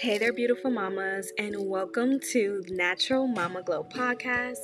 Hey 0.00 0.16
there, 0.16 0.32
beautiful 0.32 0.70
mamas, 0.70 1.30
and 1.36 1.54
welcome 1.68 2.18
to 2.32 2.64
Natural 2.70 3.26
Mama 3.26 3.62
Glow 3.62 3.84
podcast. 3.84 4.60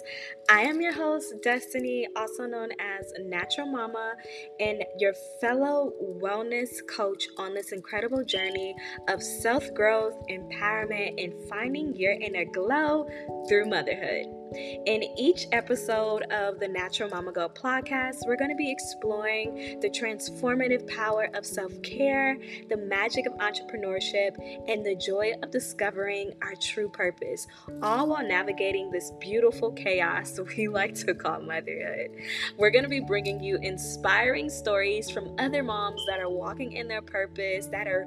I 0.49 0.63
am 0.63 0.81
your 0.81 0.95
host, 0.95 1.35
Destiny, 1.43 2.09
also 2.17 2.47
known 2.47 2.71
as 2.81 3.13
Natural 3.19 3.67
Mama, 3.67 4.15
and 4.59 4.83
your 4.99 5.13
fellow 5.39 5.93
wellness 6.23 6.71
coach 6.89 7.29
on 7.37 7.53
this 7.53 7.73
incredible 7.73 8.25
journey 8.25 8.75
of 9.11 9.23
self 9.23 9.75
growth, 9.75 10.15
empowerment, 10.31 11.23
and 11.23 11.35
finding 11.51 11.95
your 11.95 12.13
inner 12.13 12.47
glow 12.47 13.07
through 13.47 13.67
motherhood. 13.67 14.36
In 14.55 15.03
each 15.19 15.47
episode 15.51 16.23
of 16.31 16.61
the 16.61 16.69
Natural 16.69 17.11
Mama 17.11 17.33
Glow 17.33 17.49
podcast, 17.49 18.19
we're 18.27 18.37
going 18.37 18.51
to 18.51 18.57
be 18.57 18.71
exploring 18.71 19.81
the 19.81 19.91
transformative 19.91 20.87
power 20.87 21.29
of 21.35 21.45
self 21.45 21.73
care, 21.83 22.39
the 22.69 22.77
magic 22.77 23.27
of 23.27 23.33
entrepreneurship, 23.35 24.37
and 24.69 24.87
the 24.87 24.95
joy 24.95 25.33
of 25.43 25.51
discovering 25.51 26.33
our 26.43 26.55
true 26.61 26.89
purpose, 26.89 27.49
all 27.83 28.07
while 28.07 28.27
navigating 28.27 28.91
this 28.93 29.11
beautiful 29.19 29.73
chaos 29.73 30.39
we 30.57 30.69
like 30.69 30.95
to 30.95 31.13
call 31.13 31.41
motherhood. 31.41 32.13
We're 32.57 32.71
going 32.71 32.85
to 32.85 32.89
be 32.89 33.01
bringing 33.01 33.43
you 33.43 33.59
inspiring 33.63 34.49
stories 34.49 35.11
from 35.11 35.35
other 35.39 35.65
moms 35.65 36.01
that 36.07 36.21
are 36.21 36.31
walking 36.31 36.73
in 36.73 36.87
their 36.87 37.03
purpose, 37.03 37.67
that 37.67 37.89
are 37.89 38.07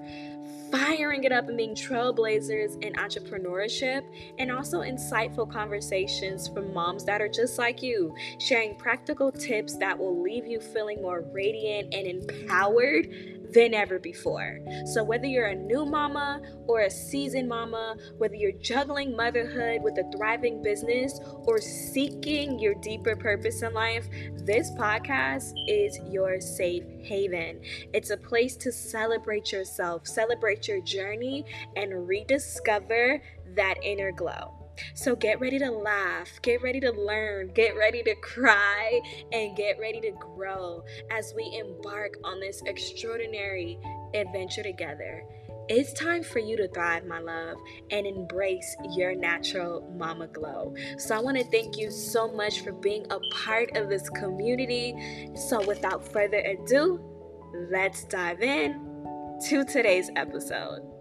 firing 0.71 1.23
it 1.23 1.31
up 1.31 1.47
and 1.47 1.58
being 1.58 1.73
trailblazers 1.75 2.81
in 2.83 2.94
entrepreneurship, 2.94 4.03
and 4.38 4.52
also 4.52 4.81
insightful 4.81 5.52
conversations 5.52 6.28
from 6.38 6.73
moms 6.73 7.05
that 7.05 7.21
are 7.21 7.27
just 7.27 7.57
like 7.57 7.81
you, 7.81 8.13
sharing 8.39 8.75
practical 8.75 9.31
tips 9.31 9.77
that 9.77 9.97
will 9.97 10.21
leave 10.21 10.45
you 10.45 10.59
feeling 10.59 11.02
more 11.02 11.21
radiant 11.33 11.93
and 11.93 12.05
empowered 12.05 13.07
than 13.53 13.73
ever 13.73 13.99
before. 13.99 14.59
So, 14.86 15.03
whether 15.03 15.25
you're 15.25 15.47
a 15.47 15.55
new 15.55 15.86
mama 15.86 16.41
or 16.67 16.81
a 16.81 16.89
seasoned 16.89 17.49
mama, 17.49 17.97
whether 18.17 18.36
you're 18.36 18.52
juggling 18.52 19.16
motherhood 19.16 19.81
with 19.83 19.97
a 19.97 20.09
thriving 20.16 20.61
business 20.61 21.19
or 21.45 21.59
seeking 21.59 22.59
your 22.59 22.75
deeper 22.75 23.16
purpose 23.16 23.61
in 23.61 23.73
life, 23.73 24.08
this 24.45 24.71
podcast 24.71 25.53
is 25.67 25.99
your 26.09 26.39
safe 26.39 26.83
haven. 27.02 27.61
It's 27.93 28.09
a 28.09 28.17
place 28.17 28.55
to 28.58 28.71
celebrate 28.71 29.52
yourself, 29.52 30.08
celebrate 30.08 30.67
your 30.67 30.81
journey, 30.81 31.45
and 31.75 32.08
rediscover 32.08 33.21
that 33.55 33.75
inner 33.83 34.11
glow. 34.11 34.58
So 34.94 35.16
get 35.16 35.39
ready 35.39 35.59
to 35.59 35.72
laugh, 35.72 36.41
get 36.41 36.61
ready 36.61 36.80
to 36.81 36.91
learn, 36.91 37.52
get 37.53 37.75
ready 37.75 38.03
to 38.03 38.16
cry, 38.16 38.99
and 39.31 39.55
get 39.55 39.80
ready 39.80 40.02
to 40.02 40.11
grow 40.11 40.83
as 41.11 41.33
we 41.36 41.59
embark 41.59 42.16
on 42.23 42.39
this 42.39 42.61
extraordinary 42.66 43.80
adventure 44.13 44.63
together. 44.63 45.23
It's 45.69 45.94
time 45.94 46.23
for 46.23 46.39
you 46.39 46.58
to 46.58 46.67
thrive, 46.69 47.05
my 47.05 47.19
love, 47.19 47.58
and 47.91 48.08
embrace 48.08 48.75
your 48.95 49.13
natural 49.13 49.88
mama 49.95 50.25
glow. 50.25 50.73
So, 50.97 51.16
I 51.16 51.19
want 51.19 51.38
to 51.38 51.43
thank 51.43 51.77
you 51.77 51.91
so 51.91 52.31
much 52.31 52.61
for 52.61 52.71
being 52.71 53.05
a 53.11 53.19
part 53.36 53.77
of 53.77 53.88
this 53.88 54.09
community. 54.09 54.95
So, 55.36 55.64
without 55.67 56.11
further 56.11 56.39
ado, 56.39 56.99
let's 57.71 58.03
dive 58.05 58.41
in 58.41 58.89
to 59.47 59.64
today's 59.64 60.09
episode. 60.16 60.98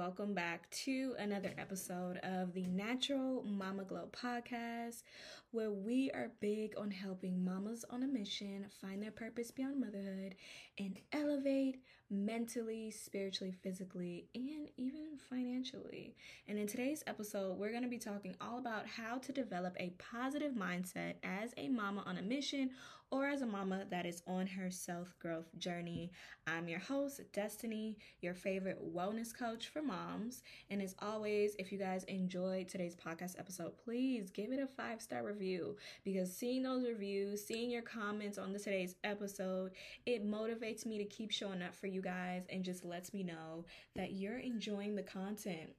Welcome 0.00 0.32
back 0.32 0.70
to 0.70 1.14
another 1.18 1.52
episode 1.58 2.16
of 2.22 2.54
the 2.54 2.64
Natural 2.68 3.42
Mama 3.42 3.84
Glow 3.84 4.08
podcast, 4.10 5.02
where 5.50 5.70
we 5.70 6.10
are 6.12 6.32
big 6.40 6.72
on 6.78 6.90
helping 6.90 7.44
mamas 7.44 7.84
on 7.90 8.02
a 8.02 8.06
mission 8.06 8.64
find 8.80 9.02
their 9.02 9.10
purpose 9.10 9.50
beyond 9.50 9.78
motherhood 9.78 10.36
and 10.78 10.98
elevate 11.12 11.82
mentally, 12.10 12.90
spiritually, 12.90 13.52
physically, 13.62 14.26
and 14.34 14.68
even 14.76 15.16
financially. 15.28 16.16
And 16.48 16.58
in 16.58 16.66
today's 16.66 17.04
episode, 17.06 17.56
we're 17.56 17.70
going 17.70 17.84
to 17.84 17.88
be 17.88 17.98
talking 17.98 18.34
all 18.40 18.58
about 18.58 18.86
how 18.86 19.18
to 19.18 19.32
develop 19.32 19.76
a 19.78 19.92
positive 19.98 20.52
mindset 20.52 21.14
as 21.22 21.52
a 21.56 21.68
mama 21.68 22.02
on 22.06 22.18
a 22.18 22.22
mission 22.22 22.70
or 23.12 23.26
as 23.26 23.42
a 23.42 23.46
mama 23.46 23.84
that 23.90 24.06
is 24.06 24.22
on 24.26 24.46
her 24.46 24.70
self 24.70 25.16
growth 25.18 25.46
journey. 25.58 26.12
I'm 26.46 26.68
your 26.68 26.78
host, 26.78 27.20
Destiny, 27.32 27.98
your 28.20 28.34
favorite 28.34 28.78
wellness 28.94 29.36
coach 29.36 29.68
for 29.68 29.82
moms. 29.82 30.42
And 30.70 30.80
as 30.80 30.94
always, 31.00 31.56
if 31.58 31.72
you 31.72 31.78
guys 31.78 32.04
enjoyed 32.04 32.68
today's 32.68 32.94
podcast 32.96 33.38
episode, 33.38 33.72
please 33.84 34.30
give 34.30 34.52
it 34.52 34.60
a 34.60 34.66
five 34.66 35.02
star 35.02 35.24
review 35.24 35.76
because 36.04 36.34
seeing 36.36 36.62
those 36.62 36.84
reviews, 36.86 37.44
seeing 37.44 37.70
your 37.70 37.82
comments 37.82 38.38
on 38.38 38.52
the, 38.52 38.58
today's 38.60 38.94
episode, 39.02 39.72
it 40.06 40.24
motivates 40.28 40.86
me 40.86 40.98
to 40.98 41.04
keep 41.04 41.30
showing 41.30 41.62
up 41.62 41.74
for 41.74 41.86
you 41.86 41.99
guys 42.00 42.44
and 42.50 42.64
just 42.64 42.84
lets 42.84 43.12
me 43.12 43.22
know 43.22 43.64
that 43.96 44.12
you're 44.12 44.38
enjoying 44.38 44.94
the 44.94 45.02
content 45.02 45.70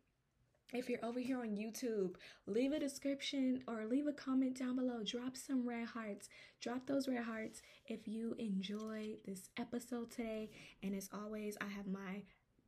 if 0.74 0.90
you're 0.90 1.04
over 1.04 1.20
here 1.20 1.40
on 1.40 1.50
YouTube, 1.50 2.16
leave 2.48 2.72
a 2.72 2.80
description 2.80 3.62
or 3.68 3.86
leave 3.86 4.08
a 4.08 4.14
comment 4.14 4.58
down 4.58 4.78
below. 4.78 5.04
Drop 5.04 5.36
some 5.36 5.68
red 5.68 5.88
hearts. 5.88 6.30
Drop 6.62 6.88
those 6.88 7.08
red 7.08 7.24
hearts 7.24 7.62
if 7.88 8.08
you 8.08 8.36
enjoy 8.40 9.16
this 9.26 9.50
episode 9.58 10.12
today. 10.12 10.50
And 10.82 10.96
as 10.96 11.10
always, 11.14 11.58
I 11.60 11.66
have 11.66 11.88
my 11.88 12.24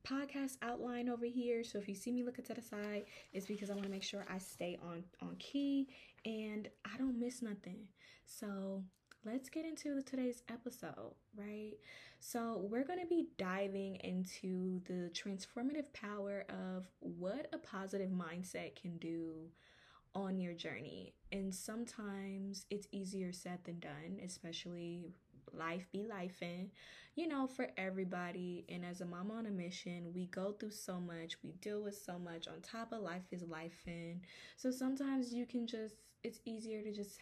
podcast 0.05 0.57
outline 0.61 1.07
over 1.07 1.25
here. 1.25 1.63
So 1.63 1.77
if 1.77 1.87
you 1.87 1.95
see 1.95 2.11
me 2.11 2.23
looking 2.23 2.43
to 2.45 2.53
the 2.53 2.61
side, 2.61 3.05
it's 3.31 3.45
because 3.45 3.69
I 3.69 3.73
want 3.73 3.85
to 3.85 3.91
make 3.91 4.03
sure 4.03 4.25
I 4.29 4.37
stay 4.37 4.77
on 4.83 5.03
on 5.21 5.37
key 5.39 5.87
and 6.25 6.67
I 6.83 6.97
don't 6.97 7.17
miss 7.17 7.41
nothing. 7.41 7.87
So 8.25 8.83
let's 9.25 9.49
get 9.49 9.65
into 9.65 10.01
today's 10.01 10.43
episode, 10.49 11.13
right? 11.35 11.73
So, 12.19 12.65
we're 12.69 12.83
going 12.83 12.99
to 12.99 13.05
be 13.05 13.27
diving 13.37 13.97
into 13.97 14.81
the 14.85 15.09
transformative 15.11 15.91
power 15.93 16.45
of 16.49 16.87
what 16.99 17.47
a 17.53 17.57
positive 17.57 18.09
mindset 18.09 18.75
can 18.75 18.97
do 18.97 19.49
on 20.15 20.39
your 20.39 20.53
journey. 20.53 21.13
And 21.31 21.53
sometimes 21.53 22.65
it's 22.69 22.87
easier 22.91 23.31
said 23.31 23.59
than 23.63 23.79
done, 23.79 24.19
especially 24.23 25.05
life 25.51 25.87
be 25.91 26.03
life 26.03 26.41
in, 26.41 26.71
you 27.15 27.27
know, 27.27 27.47
for 27.47 27.67
everybody. 27.77 28.65
And 28.69 28.83
as 28.85 29.01
a 29.01 29.05
mom 29.05 29.31
on 29.31 29.45
a 29.45 29.51
mission, 29.51 30.11
we 30.13 30.27
go 30.27 30.51
through 30.51 30.71
so 30.71 30.99
much, 30.99 31.37
we 31.43 31.51
deal 31.53 31.81
with 31.81 31.97
so 31.97 32.17
much. 32.17 32.47
On 32.47 32.59
top 32.61 32.91
of 32.91 33.01
life 33.01 33.23
is 33.31 33.43
life 33.43 33.81
in. 33.87 34.21
So 34.57 34.71
sometimes 34.71 35.33
you 35.33 35.45
can 35.45 35.67
just, 35.67 35.95
it's 36.23 36.39
easier 36.45 36.81
to 36.81 36.91
just 36.91 37.19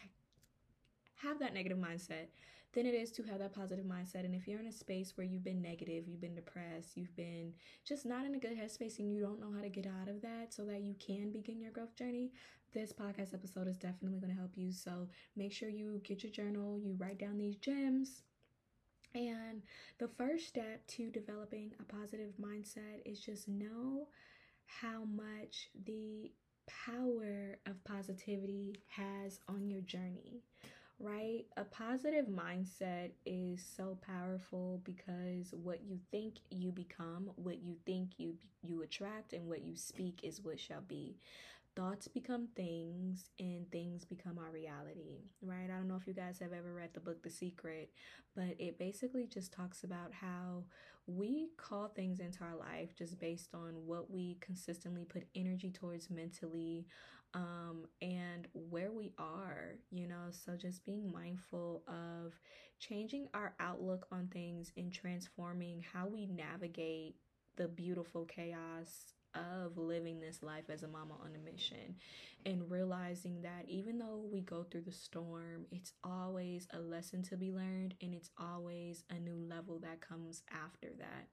have 1.21 1.39
that 1.39 1.53
negative 1.53 1.77
mindset 1.77 2.27
than 2.73 2.85
it 2.85 2.93
is 2.93 3.11
to 3.11 3.23
have 3.23 3.39
that 3.39 3.53
positive 3.53 3.85
mindset. 3.85 4.23
And 4.23 4.33
if 4.33 4.47
you're 4.47 4.59
in 4.59 4.67
a 4.67 4.71
space 4.71 5.13
where 5.15 5.27
you've 5.27 5.43
been 5.43 5.61
negative, 5.61 6.07
you've 6.07 6.21
been 6.21 6.35
depressed, 6.35 6.95
you've 6.95 7.15
been 7.15 7.53
just 7.85 8.05
not 8.05 8.25
in 8.25 8.35
a 8.35 8.39
good 8.39 8.57
headspace, 8.57 8.99
and 8.99 9.11
you 9.11 9.19
don't 9.19 9.39
know 9.39 9.51
how 9.53 9.61
to 9.61 9.69
get 9.69 9.85
out 9.85 10.07
of 10.07 10.21
that 10.21 10.53
so 10.53 10.63
that 10.65 10.81
you 10.81 10.95
can 10.99 11.31
begin 11.31 11.59
your 11.59 11.71
growth 11.71 11.95
journey, 11.95 12.31
this 12.73 12.93
podcast 12.93 13.33
episode 13.33 13.67
is 13.67 13.77
definitely 13.77 14.19
going 14.19 14.33
to 14.33 14.39
help 14.39 14.51
you. 14.55 14.71
So 14.71 15.09
make 15.35 15.51
sure 15.51 15.67
you 15.67 15.99
get 16.05 16.23
your 16.23 16.31
journal, 16.31 16.79
you 16.79 16.95
write 16.97 17.19
down 17.19 17.37
these 17.37 17.57
gems. 17.57 18.21
And 19.13 19.61
the 19.99 20.07
first 20.07 20.47
step 20.47 20.87
to 20.87 21.09
developing 21.09 21.73
a 21.81 21.83
positive 21.83 22.31
mindset 22.41 23.01
is 23.05 23.19
just 23.19 23.49
know 23.49 24.07
how 24.65 25.03
much 25.03 25.69
the 25.85 26.31
power 26.65 27.57
of 27.65 27.83
positivity 27.83 28.79
has 28.87 29.41
on 29.49 29.67
your 29.67 29.81
journey 29.81 30.43
right? 31.01 31.45
A 31.57 31.63
positive 31.63 32.25
mindset 32.27 33.11
is 33.25 33.63
so 33.75 33.97
powerful 34.05 34.81
because 34.83 35.53
what 35.63 35.79
you 35.83 35.99
think 36.11 36.35
you 36.49 36.71
become, 36.71 37.31
what 37.35 37.61
you 37.63 37.75
think 37.85 38.11
you 38.17 38.35
you 38.63 38.83
attract 38.83 39.33
and 39.33 39.47
what 39.47 39.63
you 39.63 39.75
speak 39.75 40.19
is 40.23 40.41
what 40.43 40.59
shall 40.59 40.81
be. 40.87 41.17
Thoughts 41.75 42.07
become 42.07 42.49
things 42.55 43.29
and 43.39 43.69
things 43.71 44.03
become 44.05 44.37
our 44.37 44.51
reality, 44.51 45.21
right? 45.41 45.65
I 45.71 45.77
don't 45.77 45.87
know 45.87 45.95
if 45.95 46.05
you 46.05 46.13
guys 46.13 46.39
have 46.39 46.51
ever 46.53 46.73
read 46.73 46.89
the 46.93 46.99
book 46.99 47.23
The 47.23 47.29
Secret, 47.29 47.91
but 48.35 48.55
it 48.59 48.77
basically 48.77 49.25
just 49.25 49.53
talks 49.53 49.83
about 49.85 50.11
how 50.13 50.65
we 51.07 51.49
call 51.57 51.87
things 51.87 52.19
into 52.19 52.43
our 52.43 52.55
life 52.55 52.95
just 52.95 53.19
based 53.19 53.53
on 53.53 53.73
what 53.85 54.11
we 54.11 54.37
consistently 54.41 55.05
put 55.05 55.23
energy 55.33 55.71
towards 55.71 56.09
mentally, 56.09 56.85
um, 57.33 57.85
and 58.01 58.47
where 58.53 58.91
we 58.91 59.13
are, 59.17 59.75
you 59.89 60.07
know. 60.07 60.29
So 60.31 60.55
just 60.55 60.85
being 60.85 61.11
mindful 61.11 61.83
of 61.87 62.33
changing 62.79 63.27
our 63.33 63.53
outlook 63.59 64.07
on 64.11 64.27
things 64.27 64.71
and 64.77 64.91
transforming 64.91 65.83
how 65.93 66.07
we 66.07 66.25
navigate 66.25 67.15
the 67.57 67.67
beautiful 67.67 68.25
chaos 68.25 69.13
of 69.35 69.77
living 69.77 70.19
this 70.19 70.43
life 70.43 70.65
as 70.69 70.83
a 70.83 70.87
mama 70.87 71.13
on 71.23 71.31
a 71.35 71.51
mission 71.51 71.95
and 72.45 72.69
realizing 72.69 73.41
that 73.41 73.65
even 73.67 73.97
though 73.97 74.23
we 74.31 74.41
go 74.41 74.63
through 74.63 74.81
the 74.81 74.91
storm, 74.91 75.65
it's 75.71 75.93
always 76.03 76.67
a 76.73 76.79
lesson 76.79 77.21
to 77.23 77.37
be 77.37 77.51
learned 77.51 77.93
and 78.01 78.13
it's 78.13 78.31
always 78.37 79.03
a 79.09 79.19
new 79.19 79.37
level 79.47 79.79
that 79.79 80.01
comes 80.01 80.43
after 80.51 80.87
that. 80.97 81.27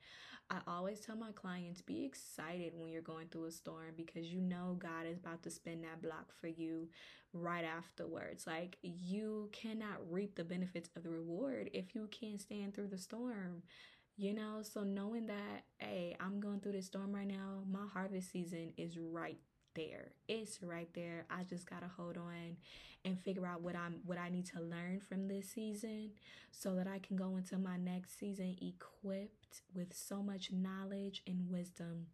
I 0.50 0.60
always 0.66 1.00
tell 1.00 1.16
my 1.16 1.32
clients 1.32 1.82
be 1.82 2.04
excited 2.06 2.72
when 2.74 2.88
you're 2.88 3.02
going 3.02 3.28
through 3.28 3.46
a 3.46 3.50
storm 3.50 3.92
because 3.96 4.32
you 4.32 4.40
know 4.40 4.76
God 4.78 5.06
is 5.06 5.18
about 5.18 5.42
to 5.42 5.50
spin 5.50 5.82
that 5.82 6.00
block 6.00 6.32
for 6.40 6.48
you 6.48 6.88
right 7.34 7.64
afterwards. 7.64 8.46
Like 8.46 8.78
you 8.82 9.50
cannot 9.52 10.10
reap 10.10 10.36
the 10.36 10.44
benefits 10.44 10.88
of 10.96 11.02
the 11.02 11.10
reward 11.10 11.68
if 11.74 11.94
you 11.94 12.08
can't 12.10 12.40
stand 12.40 12.74
through 12.74 12.88
the 12.88 12.98
storm. 12.98 13.62
You 14.20 14.34
know, 14.34 14.62
so 14.62 14.82
knowing 14.82 15.26
that, 15.26 15.62
hey, 15.78 16.16
I'm 16.18 16.40
going 16.40 16.58
through 16.60 16.72
this 16.72 16.86
storm 16.86 17.14
right 17.14 17.26
now, 17.26 17.62
my 17.70 17.86
harvest 17.92 18.32
season 18.32 18.72
is 18.76 18.98
right 18.98 19.38
there. 19.76 20.10
It's 20.26 20.60
right 20.60 20.88
there. 20.92 21.24
I 21.30 21.44
just 21.44 21.70
gotta 21.70 21.86
hold 21.86 22.16
on 22.16 22.56
and 23.04 23.16
figure 23.20 23.46
out 23.46 23.62
what 23.62 23.76
I'm 23.76 24.00
what 24.04 24.18
I 24.18 24.28
need 24.28 24.46
to 24.46 24.60
learn 24.60 24.98
from 24.98 25.28
this 25.28 25.50
season 25.50 26.10
so 26.50 26.74
that 26.74 26.88
I 26.88 26.98
can 26.98 27.16
go 27.16 27.36
into 27.36 27.58
my 27.58 27.76
next 27.76 28.18
season 28.18 28.56
equipped 28.60 29.62
with 29.72 29.94
so 29.94 30.20
much 30.20 30.50
knowledge 30.50 31.22
and 31.28 31.48
wisdom. 31.48 32.06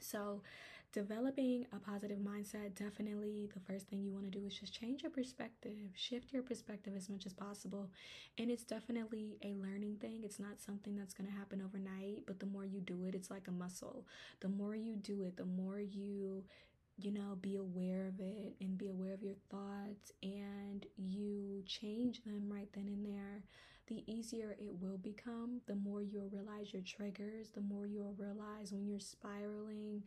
So 0.00 0.42
developing 0.92 1.66
a 1.72 1.78
positive 1.78 2.18
mindset 2.18 2.74
definitely 2.74 3.48
the 3.54 3.60
first 3.60 3.88
thing 3.88 4.02
you 4.02 4.12
want 4.12 4.30
to 4.30 4.38
do 4.38 4.46
is 4.46 4.54
just 4.58 4.78
change 4.78 5.02
your 5.02 5.10
perspective 5.10 5.72
shift 5.94 6.32
your 6.32 6.42
perspective 6.42 6.92
as 6.96 7.08
much 7.08 7.24
as 7.26 7.32
possible 7.32 7.90
and 8.38 8.50
it's 8.50 8.64
definitely 8.64 9.36
a 9.42 9.54
learning 9.54 9.96
thing 10.00 10.20
it's 10.22 10.38
not 10.38 10.60
something 10.60 10.94
that's 10.96 11.14
going 11.14 11.28
to 11.28 11.36
happen 11.36 11.62
overnight 11.64 12.24
but 12.26 12.38
the 12.40 12.46
more 12.46 12.64
you 12.64 12.80
do 12.80 13.04
it 13.06 13.14
it's 13.14 13.30
like 13.30 13.48
a 13.48 13.52
muscle 13.52 14.06
the 14.40 14.48
more 14.48 14.74
you 14.74 14.96
do 14.96 15.22
it 15.22 15.36
the 15.36 15.44
more 15.44 15.80
you 15.80 16.44
you 16.98 17.10
know, 17.10 17.36
be 17.40 17.56
aware 17.56 18.06
of 18.06 18.20
it 18.20 18.54
and 18.60 18.76
be 18.78 18.88
aware 18.88 19.14
of 19.14 19.22
your 19.22 19.34
thoughts 19.50 20.12
and 20.22 20.86
you 20.96 21.62
change 21.66 22.22
them 22.24 22.48
right 22.48 22.68
then 22.74 22.86
and 22.86 23.04
there, 23.04 23.42
the 23.88 24.04
easier 24.06 24.54
it 24.58 24.74
will 24.80 24.98
become. 24.98 25.60
The 25.66 25.74
more 25.74 26.02
you'll 26.02 26.28
realize 26.30 26.72
your 26.72 26.82
triggers, 26.82 27.50
the 27.54 27.60
more 27.60 27.86
you'll 27.86 28.14
realize 28.18 28.72
when 28.72 28.86
you're 28.86 29.00
spiraling. 29.00 30.02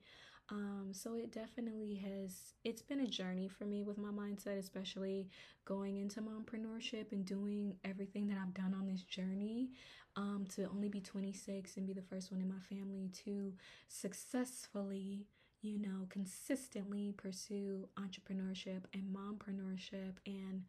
Um, 0.51 0.89
so 0.92 1.15
it 1.15 1.31
definitely 1.31 1.95
has, 1.95 2.53
it's 2.63 2.81
been 2.83 3.00
a 3.00 3.07
journey 3.07 3.47
for 3.47 3.65
me 3.65 3.83
with 3.83 3.97
my 3.97 4.09
mindset, 4.09 4.59
especially 4.59 5.27
going 5.65 5.97
into 5.97 6.21
mompreneurship 6.21 7.12
and 7.12 7.25
doing 7.25 7.75
everything 7.83 8.27
that 8.27 8.38
I've 8.38 8.53
done 8.53 8.75
on 8.75 8.86
this 8.86 9.01
journey. 9.03 9.69
Um, 10.18 10.45
to 10.56 10.69
only 10.69 10.88
be 10.88 11.01
26 11.01 11.75
and 11.75 11.86
be 11.86 11.92
the 11.94 12.01
first 12.01 12.31
one 12.31 12.39
in 12.39 12.47
my 12.47 12.59
family 12.69 13.09
to 13.25 13.51
successfully 13.89 15.25
you 15.62 15.80
know, 15.80 16.06
consistently 16.09 17.12
pursue 17.18 17.89
entrepreneurship 18.00 18.83
and 18.94 19.03
mompreneurship 19.13 20.13
and 20.27 20.62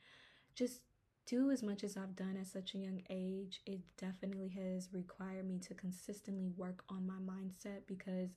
just 0.54 0.80
do 1.26 1.50
as 1.50 1.62
much 1.62 1.82
as 1.82 1.96
I've 1.96 2.14
done 2.14 2.36
at 2.40 2.46
such 2.46 2.74
a 2.74 2.78
young 2.78 3.02
age. 3.10 3.60
It 3.66 3.80
definitely 3.98 4.48
has 4.50 4.88
required 4.92 5.46
me 5.46 5.58
to 5.60 5.74
consistently 5.74 6.48
work 6.56 6.84
on 6.88 7.06
my 7.06 7.18
mindset 7.32 7.80
because 7.86 8.30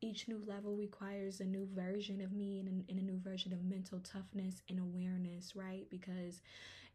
each 0.00 0.28
new 0.28 0.42
level 0.46 0.76
requires 0.76 1.40
a 1.40 1.44
new 1.44 1.66
version 1.74 2.20
of 2.20 2.32
me 2.32 2.60
and 2.60 2.84
and 2.88 2.98
a 2.98 3.02
new 3.02 3.18
version 3.18 3.52
of 3.52 3.64
mental 3.64 4.00
toughness 4.00 4.62
and 4.68 4.78
awareness, 4.78 5.56
right? 5.56 5.86
Because 5.90 6.42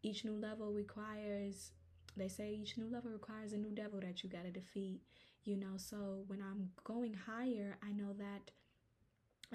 each 0.04 0.26
new 0.26 0.34
level 0.36 0.72
requires, 0.72 1.72
they 2.18 2.28
say 2.28 2.52
each 2.54 2.78
new 2.78 2.90
level 2.92 3.12
requires 3.12 3.54
a 3.54 3.58
new 3.58 3.72
devil 3.72 4.00
that 4.02 4.24
you 4.24 4.30
got 4.30 4.44
to 4.44 4.52
defeat, 4.52 5.02
you 5.44 5.58
know. 5.58 5.78
So 5.78 6.24
when 6.28 6.42
I'm 6.42 6.72
going 6.84 7.14
higher, 7.14 7.78
I 7.84 7.92
know 7.92 8.14
that 8.18 8.52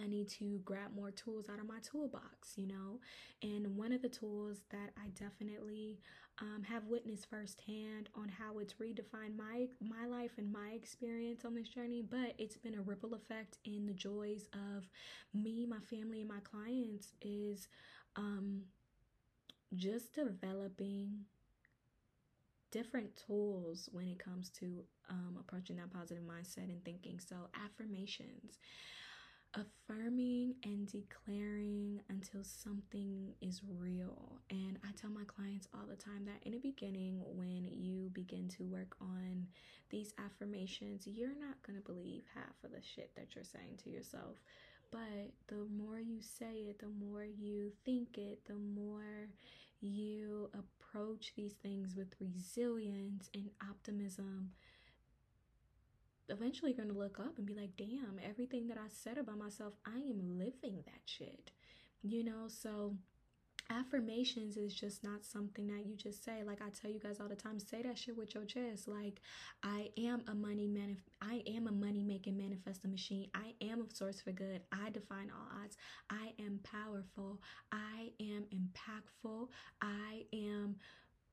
I 0.03 0.07
need 0.07 0.29
to 0.31 0.61
grab 0.65 0.95
more 0.95 1.11
tools 1.11 1.49
out 1.49 1.59
of 1.59 1.67
my 1.67 1.79
toolbox, 1.81 2.53
you 2.57 2.67
know. 2.67 3.01
And 3.43 3.77
one 3.77 3.93
of 3.93 4.03
the 4.03 4.09
tools 4.09 4.59
that 4.71 4.91
I 4.97 5.09
definitely 5.19 5.99
um, 6.41 6.63
have 6.65 6.85
witnessed 6.87 7.29
firsthand 7.31 8.11
on 8.15 8.29
how 8.29 8.59
it's 8.59 8.75
redefined 8.75 9.37
my 9.37 9.67
my 9.81 10.07
life 10.07 10.33
and 10.37 10.53
my 10.53 10.71
experience 10.75 11.45
on 11.45 11.55
this 11.55 11.69
journey, 11.69 12.03
but 12.03 12.35
it's 12.39 12.57
been 12.57 12.75
a 12.75 12.83
ripple 12.83 13.15
effect 13.15 13.59
in 13.65 13.87
the 13.87 13.95
joys 13.95 14.49
of 14.53 14.89
me, 15.33 15.67
my 15.67 15.81
family, 15.91 16.21
and 16.21 16.29
my 16.29 16.41
clients 16.41 17.15
is 17.23 17.69
um, 18.17 18.63
just 19.75 20.15
developing 20.15 21.25
different 22.71 23.17
tools 23.17 23.89
when 23.93 24.07
it 24.09 24.19
comes 24.19 24.51
to 24.51 24.85
um, 25.09 25.37
approaching 25.41 25.77
that 25.77 25.91
positive 25.93 26.23
mindset 26.23 26.65
and 26.65 26.85
thinking. 26.85 27.19
So 27.19 27.37
affirmations 27.65 28.59
affirming 29.57 30.55
and 30.65 30.87
declaring 30.87 32.01
until 32.09 32.45
something 32.45 33.35
is 33.41 33.63
real. 33.79 34.39
And 34.51 34.79
I 34.85 34.93
tell 35.01 35.11
my 35.11 35.25
clients 35.25 35.67
all 35.75 35.87
the 35.89 35.97
time 35.97 36.25
that 36.27 36.47
in 36.47 36.53
the 36.53 36.59
beginning, 36.59 37.23
when 37.35 37.69
you 37.71 38.11
begin 38.13 38.49
to 38.59 38.65
work 38.65 38.97
on 39.01 39.47
these 39.91 40.13
affirmations, 40.19 41.07
you're 41.07 41.39
not 41.39 41.63
going 41.67 41.79
to 41.79 41.85
believe 41.85 42.25
half 42.35 42.55
of 42.65 42.73
the 42.73 42.83
shit 42.83 43.11
that 43.17 43.35
you're 43.35 43.45
saying 43.45 43.79
to 43.85 43.91
yourself. 43.91 44.37
But 44.91 45.33
the 45.49 45.67
more 45.77 45.99
you 45.99 46.21
say 46.21 46.67
it, 46.69 46.79
the 46.79 46.93
more 47.05 47.25
you 47.25 47.73
think 47.85 48.19
it, 48.19 48.41
the 48.47 48.55
more 48.55 49.29
you 49.81 50.51
approach 50.55 51.33
these 51.37 51.55
things 51.55 51.95
with 51.97 52.15
resilience 52.21 53.31
and 53.35 53.51
optimism 53.69 54.51
eventually 56.29 56.73
you're 56.73 56.85
going 56.85 56.95
to 56.95 56.99
look 57.01 57.19
up 57.19 57.39
and 57.39 57.47
be 57.47 57.55
like, 57.55 57.77
damn, 57.77 58.21
everything 58.23 58.69
that 58.69 58.79
I 58.79 58.89
said 58.89 59.19
about 59.19 59.39
myself, 59.39 59.75
I 59.87 59.99
am 59.99 60.39
living 60.39 60.83
that 60.87 61.03
shit. 61.05 61.51
You 62.03 62.25
know, 62.25 62.49
so 62.49 62.95
affirmations 63.71 64.57
is 64.57 64.75
just 64.75 65.03
not 65.03 65.25
something 65.25 65.67
that 65.67 65.87
you 65.87 65.97
just 65.97 66.25
say. 66.25 66.43
Like 66.45 66.61
i 66.63 66.69
tell 66.71 66.91
you 66.91 67.01
guys 67.01 67.19
all 67.21 67.29
the 67.29 67.35
time 67.35 67.59
say 67.59 67.83
that 67.83 67.99
shit 67.99 68.17
with 68.17 68.35
your 68.35 68.45
chest. 68.45 68.87
Like 68.87 69.21
i 69.63 69.89
am 69.99 70.23
a 70.29 70.35
money 70.35 70.67
man 70.67 70.97
i 71.21 71.43
am 71.47 71.67
a 71.67 71.73
money 71.73 72.03
making 72.03 72.37
manifesting 72.37 72.91
machine. 72.91 73.29
I 73.35 73.55
am 73.65 73.83
a 73.83 73.95
source 73.95 74.21
for 74.21 74.33
good. 74.33 74.63
I 74.73 74.91
define 74.91 75.31
all 75.31 75.63
odds. 75.63 75.77
I 76.11 76.33
am 76.41 76.61
powerful. 76.63 77.41
I 77.73 78.11
am 78.21 78.45
impactful. 78.55 79.49
I 79.83 80.25
am 80.33 80.77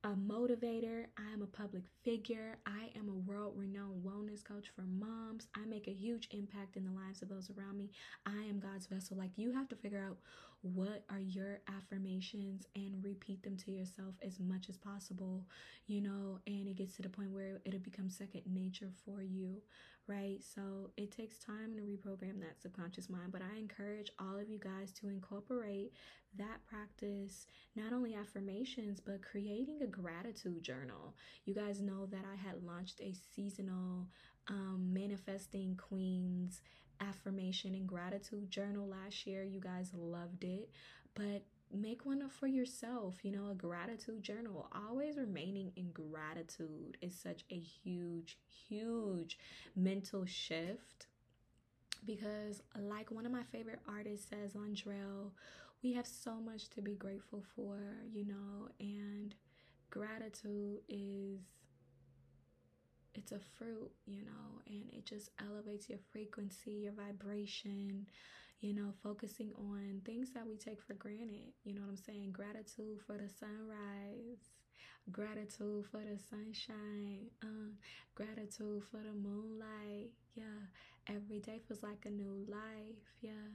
a 0.03 0.09
motivator. 0.09 1.05
I 1.17 1.31
am 1.33 1.41
a 1.41 1.47
public 1.47 1.83
figure. 2.03 2.57
I 2.65 2.89
am 2.97 3.07
a 3.07 3.29
world 3.29 3.53
renowned 3.55 4.03
wellness 4.03 4.43
coach 4.43 4.69
for 4.75 4.81
moms. 4.81 5.47
I 5.55 5.65
make 5.65 5.87
a 5.87 5.93
huge 5.93 6.27
impact 6.31 6.75
in 6.75 6.83
the 6.83 6.91
lives 6.91 7.21
of 7.21 7.29
those 7.29 7.49
around 7.49 7.77
me. 7.77 7.89
I 8.25 8.43
am 8.49 8.59
God's 8.59 8.87
vessel. 8.87 9.17
Like 9.17 9.31
you 9.37 9.51
have 9.53 9.69
to 9.69 9.75
figure 9.75 10.03
out 10.05 10.17
what 10.61 11.03
are 11.09 11.19
your 11.19 11.59
affirmations 11.69 12.67
and 12.75 13.03
repeat 13.03 13.43
them 13.43 13.55
to 13.57 13.71
yourself 13.71 14.15
as 14.25 14.39
much 14.39 14.69
as 14.69 14.77
possible, 14.77 15.45
you 15.87 16.01
know, 16.01 16.39
and 16.47 16.67
it 16.67 16.75
gets 16.75 16.95
to 16.97 17.01
the 17.01 17.09
point 17.09 17.31
where 17.31 17.61
it'll 17.63 17.79
become 17.79 18.09
second 18.09 18.41
nature 18.45 18.91
for 19.05 19.21
you 19.21 19.61
right? 20.07 20.39
So 20.43 20.89
it 20.97 21.11
takes 21.11 21.39
time 21.39 21.73
to 21.75 21.81
reprogram 21.81 22.39
that 22.41 22.61
subconscious 22.61 23.09
mind, 23.09 23.31
but 23.31 23.41
I 23.41 23.57
encourage 23.57 24.11
all 24.19 24.37
of 24.37 24.49
you 24.49 24.59
guys 24.59 24.91
to 24.99 25.07
incorporate 25.07 25.93
that 26.37 26.65
practice, 26.67 27.47
not 27.75 27.93
only 27.93 28.15
affirmations, 28.15 28.99
but 28.99 29.21
creating 29.21 29.81
a 29.81 29.87
gratitude 29.87 30.63
journal. 30.63 31.15
You 31.45 31.53
guys 31.53 31.81
know 31.81 32.05
that 32.07 32.25
I 32.31 32.35
had 32.35 32.63
launched 32.63 32.99
a 33.01 33.13
seasonal 33.35 34.07
um, 34.47 34.89
manifesting 34.93 35.75
queens 35.75 36.61
affirmation 37.01 37.73
and 37.73 37.87
gratitude 37.87 38.49
journal 38.49 38.87
last 38.87 39.25
year. 39.27 39.43
You 39.43 39.59
guys 39.59 39.91
loved 39.93 40.43
it, 40.43 40.69
but 41.15 41.43
make 41.73 42.05
one 42.05 42.27
for 42.29 42.47
yourself, 42.47 43.15
you 43.23 43.31
know, 43.31 43.49
a 43.51 43.55
gratitude 43.55 44.21
journal. 44.21 44.69
Always 44.73 45.17
remaining 45.17 45.71
in 45.75 45.91
gratitude 45.91 46.97
is 47.01 47.15
such 47.15 47.43
a 47.49 47.57
huge, 47.57 48.37
huge 48.67 49.37
mental 49.75 50.25
shift 50.25 51.07
because, 52.05 52.61
like 52.77 53.11
one 53.11 53.25
of 53.25 53.31
my 53.31 53.43
favorite 53.43 53.79
artists 53.87 54.29
says, 54.29 54.53
Londrelle, 54.53 55.31
we 55.83 55.93
have 55.93 56.07
so 56.07 56.35
much 56.35 56.69
to 56.69 56.81
be 56.81 56.95
grateful 56.95 57.43
for, 57.55 57.79
you 58.11 58.25
know, 58.25 58.69
and 58.79 59.35
gratitude 59.89 60.79
is 60.87 61.41
it's 63.15 63.31
a 63.31 63.39
fruit, 63.39 63.91
you 64.05 64.23
know, 64.23 64.61
and 64.67 64.85
it 64.91 65.05
just 65.05 65.29
elevates 65.39 65.89
your 65.89 65.99
frequency, 66.11 66.71
your 66.71 66.93
vibration, 66.93 68.07
you 68.61 68.73
know, 68.73 68.91
focusing 69.03 69.51
on 69.57 70.01
things 70.05 70.31
that 70.31 70.47
we 70.47 70.57
take 70.57 70.81
for 70.81 70.93
granted. 70.93 71.53
You 71.63 71.75
know 71.75 71.81
what 71.81 71.89
I'm 71.89 71.97
saying? 71.97 72.31
Gratitude 72.31 72.99
for 73.05 73.17
the 73.17 73.29
sunrise, 73.29 74.49
gratitude 75.11 75.85
for 75.91 75.99
the 75.99 76.17
sunshine, 76.17 77.27
uh, 77.43 77.71
gratitude 78.15 78.83
for 78.89 78.97
the 78.97 79.13
moonlight. 79.13 80.11
Yeah, 80.35 80.65
every 81.07 81.39
day 81.39 81.61
feels 81.67 81.83
like 81.83 82.05
a 82.05 82.09
new 82.09 82.45
life. 82.49 83.03
Yeah, 83.21 83.51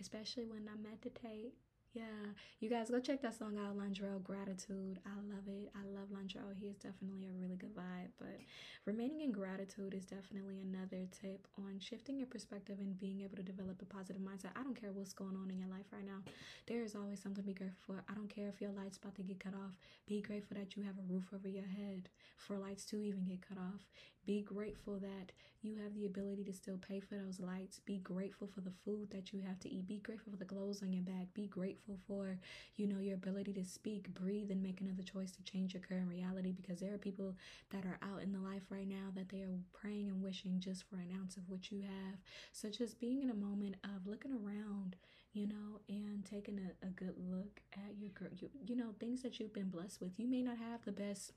especially 0.00 0.44
when 0.44 0.68
I 0.68 0.76
meditate. 0.80 1.54
Yeah, 1.94 2.36
you 2.60 2.68
guys 2.68 2.90
go 2.90 3.00
check 3.00 3.22
that 3.22 3.38
song 3.38 3.58
out, 3.58 3.76
Londrelle 3.76 4.22
Gratitude. 4.22 5.00
I 5.06 5.16
love 5.34 5.48
it. 5.48 5.72
I 5.74 5.88
love 5.88 6.08
Londrelle. 6.12 6.54
He 6.54 6.66
is 6.66 6.76
definitely 6.76 7.26
a 7.26 7.40
really 7.40 7.56
good 7.56 7.74
vibe. 7.74 8.12
But 8.18 8.38
remaining 8.84 9.22
in 9.22 9.32
gratitude 9.32 9.94
is 9.94 10.04
definitely 10.04 10.60
another 10.60 11.08
tip 11.10 11.48
on 11.56 11.78
shifting 11.80 12.18
your 12.18 12.26
perspective 12.26 12.76
and 12.78 12.98
being 13.00 13.22
able 13.22 13.36
to 13.36 13.42
develop 13.42 13.80
a 13.80 13.86
positive 13.86 14.20
mindset. 14.20 14.52
I 14.54 14.62
don't 14.62 14.78
care 14.78 14.92
what's 14.92 15.14
going 15.14 15.34
on 15.36 15.50
in 15.50 15.58
your 15.58 15.68
life 15.68 15.86
right 15.90 16.04
now. 16.04 16.20
There 16.66 16.82
is 16.82 16.94
always 16.94 17.20
something 17.22 17.42
to 17.42 17.46
be 17.46 17.54
grateful 17.54 17.96
for. 17.96 18.04
I 18.08 18.14
don't 18.14 18.28
care 18.28 18.48
if 18.48 18.60
your 18.60 18.72
light's 18.72 18.98
about 18.98 19.14
to 19.16 19.22
get 19.22 19.40
cut 19.40 19.54
off. 19.54 19.72
Be 20.06 20.20
grateful 20.20 20.58
that 20.58 20.76
you 20.76 20.82
have 20.82 20.98
a 20.98 21.12
roof 21.12 21.32
over 21.34 21.48
your 21.48 21.66
head 21.66 22.10
for 22.36 22.58
lights 22.58 22.84
to 22.86 23.00
even 23.02 23.24
get 23.24 23.40
cut 23.48 23.58
off. 23.58 23.88
Be 24.26 24.42
grateful 24.42 24.98
that 24.98 25.32
you 25.62 25.76
have 25.82 25.94
the 25.94 26.06
ability 26.06 26.44
to 26.44 26.52
still 26.52 26.78
pay 26.78 27.00
for 27.00 27.14
those 27.14 27.40
lights. 27.40 27.80
Be 27.80 27.98
grateful 27.98 28.46
for 28.46 28.60
the 28.60 28.72
food 28.84 29.10
that 29.10 29.32
you 29.32 29.40
have 29.40 29.58
to 29.60 29.70
eat. 29.70 29.86
Be 29.86 29.98
grateful 29.98 30.32
for 30.32 30.38
the 30.38 30.44
clothes 30.44 30.82
on 30.82 30.92
your 30.92 31.02
back. 31.02 31.32
Be 31.34 31.46
grateful 31.46 31.98
for, 32.06 32.38
you 32.76 32.86
know, 32.86 32.98
your 33.00 33.14
ability 33.14 33.52
to 33.54 33.64
speak, 33.64 34.12
breathe, 34.14 34.50
and 34.50 34.62
make 34.62 34.80
another 34.80 35.02
choice 35.02 35.32
to 35.32 35.42
change 35.42 35.74
your 35.74 35.82
current 35.82 36.08
reality 36.08 36.52
because 36.52 36.80
there 36.80 36.94
are 36.94 36.98
people 36.98 37.34
that 37.70 37.84
are 37.84 37.98
out 38.02 38.22
in 38.22 38.32
the 38.32 38.38
life 38.38 38.62
right 38.70 38.88
now 38.88 39.08
that 39.14 39.28
they 39.30 39.40
are 39.40 39.58
praying 39.72 40.08
and 40.08 40.22
wishing 40.22 40.60
just 40.60 40.84
for 40.88 40.96
an 40.96 41.08
ounce 41.18 41.36
of 41.36 41.48
what 41.48 41.72
you 41.72 41.80
have. 41.80 42.18
So 42.52 42.68
just 42.68 43.00
being 43.00 43.22
in 43.22 43.30
a 43.30 43.34
moment 43.34 43.76
of 43.84 44.06
looking 44.06 44.32
around, 44.32 44.96
you 45.32 45.46
know, 45.46 45.80
and 45.88 46.24
taking 46.24 46.58
a, 46.58 46.86
a 46.86 46.90
good 46.90 47.14
look 47.18 47.60
at 47.72 47.98
your, 47.98 48.10
you, 48.36 48.48
you 48.66 48.76
know, 48.76 48.94
things 49.00 49.22
that 49.22 49.40
you've 49.40 49.54
been 49.54 49.70
blessed 49.70 50.00
with. 50.00 50.18
You 50.18 50.28
may 50.28 50.42
not 50.42 50.58
have 50.58 50.84
the 50.84 50.92
best 50.92 51.32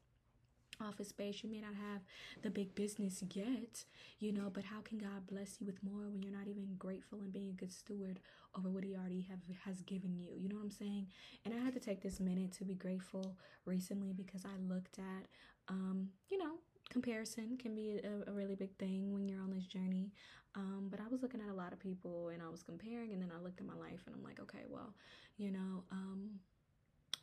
office 0.82 1.10
space. 1.10 1.44
You 1.44 1.50
may 1.50 1.62
not 1.62 1.76
have 1.76 2.02
the 2.42 2.50
big 2.50 2.74
business 2.76 3.24
yet, 3.34 3.86
you 4.20 4.32
know, 4.32 4.50
but 4.54 4.64
how 4.64 4.82
can 4.82 4.98
God 4.98 5.28
bless 5.30 5.60
you 5.60 5.66
with 5.66 5.82
more 5.84 6.10
when 6.10 6.22
you're 6.22 6.32
not 6.32 6.48
even 6.48 6.68
grateful 6.78 7.20
and 7.20 7.32
being 7.32 7.50
a 7.50 7.54
good 7.54 7.72
steward 7.72 8.20
over 8.58 8.70
what 8.70 8.84
He 8.84 8.96
already 8.96 9.28
have 9.30 9.40
has 9.66 9.82
given 9.82 10.16
you? 10.16 10.30
You 10.38 10.50
know 10.50 10.56
what 10.56 10.66
I'm 10.66 10.72
saying? 10.72 11.08
And 11.46 11.54
I 11.54 11.58
had 11.58 11.74
to 11.74 11.80
take 11.80 12.02
this 12.02 12.20
minute 12.20 12.52
to 12.54 12.66
be 12.66 12.76
grateful 12.76 13.36
recently 13.66 14.14
because 14.14 14.46
I 14.46 14.74
looked 14.74 15.00
at, 15.00 15.28
um, 15.68 16.10
you 16.30 16.38
know, 16.38 16.56
comparison 16.90 17.58
can 17.58 17.74
be 17.74 18.00
a, 18.04 18.30
a, 18.30 18.34
really 18.34 18.56
big 18.56 18.76
thing 18.78 19.14
when 19.14 19.28
you're 19.30 19.42
on 19.42 19.50
this 19.50 19.66
journey. 19.66 20.12
Um, 20.56 20.88
but 20.92 21.00
I 21.00 21.08
was 21.10 21.22
looking 21.22 21.40
at 21.40 21.50
a 21.50 21.54
lot 21.54 21.72
of 21.72 21.80
people 21.80 22.30
and 22.34 22.42
I 22.42 22.50
was 22.50 22.62
comparing, 22.62 23.14
and 23.14 23.22
then 23.22 23.32
I 23.34 23.42
looked 23.42 23.62
at 23.62 23.66
my 23.66 23.76
life 23.76 24.02
and 24.06 24.14
I'm 24.14 24.24
like, 24.24 24.40
okay, 24.42 24.66
well, 24.70 24.94
you 25.38 25.52
know, 25.52 25.84
um, 25.92 26.32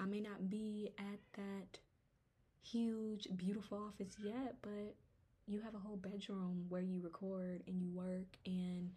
I 0.01 0.07
may 0.07 0.21
not 0.21 0.49
be 0.49 0.91
at 0.99 1.19
that 1.35 1.79
huge, 2.63 3.29
beautiful 3.37 3.79
office 3.79 4.15
yet, 4.23 4.57
but 4.63 4.95
you 5.47 5.61
have 5.61 5.75
a 5.75 5.79
whole 5.79 5.97
bedroom 5.97 6.67
where 6.69 6.83
you 6.83 7.01
record 7.03 7.63
and 7.67 7.81
you 7.81 7.91
work 7.93 8.37
and 8.47 8.91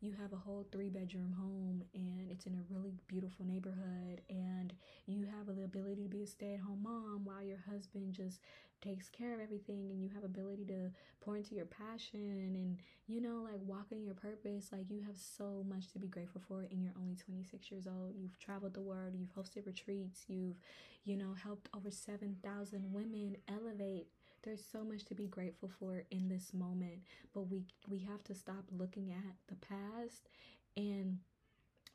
you 0.00 0.12
have 0.20 0.32
a 0.32 0.36
whole 0.36 0.66
three 0.70 0.88
bedroom 0.88 1.32
home 1.36 1.82
and 1.94 2.30
it's 2.30 2.46
in 2.46 2.54
a 2.54 2.72
really 2.74 2.92
beautiful 3.08 3.44
neighborhood 3.44 4.20
and 4.28 4.72
you 5.06 5.24
have 5.24 5.46
the 5.56 5.64
ability 5.64 6.02
to 6.04 6.08
be 6.08 6.22
a 6.22 6.26
stay 6.26 6.54
at 6.54 6.60
home 6.60 6.80
mom 6.82 7.22
while 7.24 7.42
your 7.42 7.58
husband 7.68 8.12
just 8.12 8.40
takes 8.82 9.08
care 9.08 9.34
of 9.34 9.40
everything 9.40 9.90
and 9.90 10.02
you 10.02 10.10
have 10.14 10.24
ability 10.24 10.64
to 10.64 10.90
pour 11.20 11.36
into 11.36 11.54
your 11.54 11.64
passion 11.66 12.54
and 12.54 12.78
you 13.06 13.20
know 13.20 13.42
like 13.44 13.60
walk 13.64 13.86
in 13.90 14.02
your 14.04 14.14
purpose 14.14 14.68
like 14.72 14.90
you 14.90 15.02
have 15.02 15.16
so 15.16 15.64
much 15.68 15.90
to 15.92 15.98
be 15.98 16.06
grateful 16.08 16.40
for 16.46 16.62
and 16.70 16.82
you're 16.82 16.92
only 17.00 17.14
26 17.14 17.70
years 17.70 17.86
old. 17.86 18.12
You've 18.16 18.38
traveled 18.38 18.74
the 18.74 18.80
world. 18.82 19.14
You've 19.14 19.34
hosted 19.34 19.66
retreats. 19.66 20.24
You've 20.28 20.56
you 21.04 21.16
know 21.16 21.34
helped 21.42 21.68
over 21.76 21.90
7,000 21.90 22.92
women 22.92 23.36
elevate. 23.48 24.08
There's 24.42 24.64
so 24.64 24.84
much 24.84 25.04
to 25.06 25.14
be 25.14 25.26
grateful 25.26 25.70
for 25.80 26.04
in 26.10 26.28
this 26.28 26.52
moment 26.54 27.00
but 27.34 27.42
we 27.50 27.64
we 27.88 27.98
have 28.00 28.22
to 28.24 28.34
stop 28.34 28.64
looking 28.70 29.12
at 29.12 29.34
the 29.48 29.56
past 29.56 30.28
and 30.76 31.18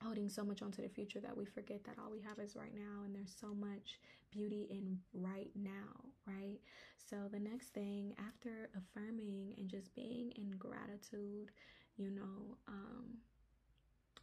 holding 0.04 0.30
so 0.30 0.44
much 0.44 0.62
onto 0.62 0.82
the 0.82 0.90
future 0.90 1.20
that 1.20 1.38
we 1.38 1.46
forget 1.46 1.84
that 1.84 1.96
all 2.04 2.12
we 2.12 2.22
have 2.22 2.40
is 2.40 2.56
right 2.56 2.74
now 2.74 3.04
and 3.06 3.16
there's 3.16 3.36
so 3.40 3.54
much 3.54 4.00
beauty 4.32 4.68
in 4.70 5.00
right 5.14 5.52
now 5.56 6.06
right? 6.28 6.60
So 6.98 7.18
the 7.32 7.40
next 7.40 7.70
thing 7.74 8.14
after 8.20 8.70
affirming 8.78 9.54
and 9.58 9.70
just 9.70 9.94
being 9.96 10.32
in 10.36 10.52
gratitude 10.58 11.52
you 11.98 12.10
know 12.12 12.58
um 12.68 13.18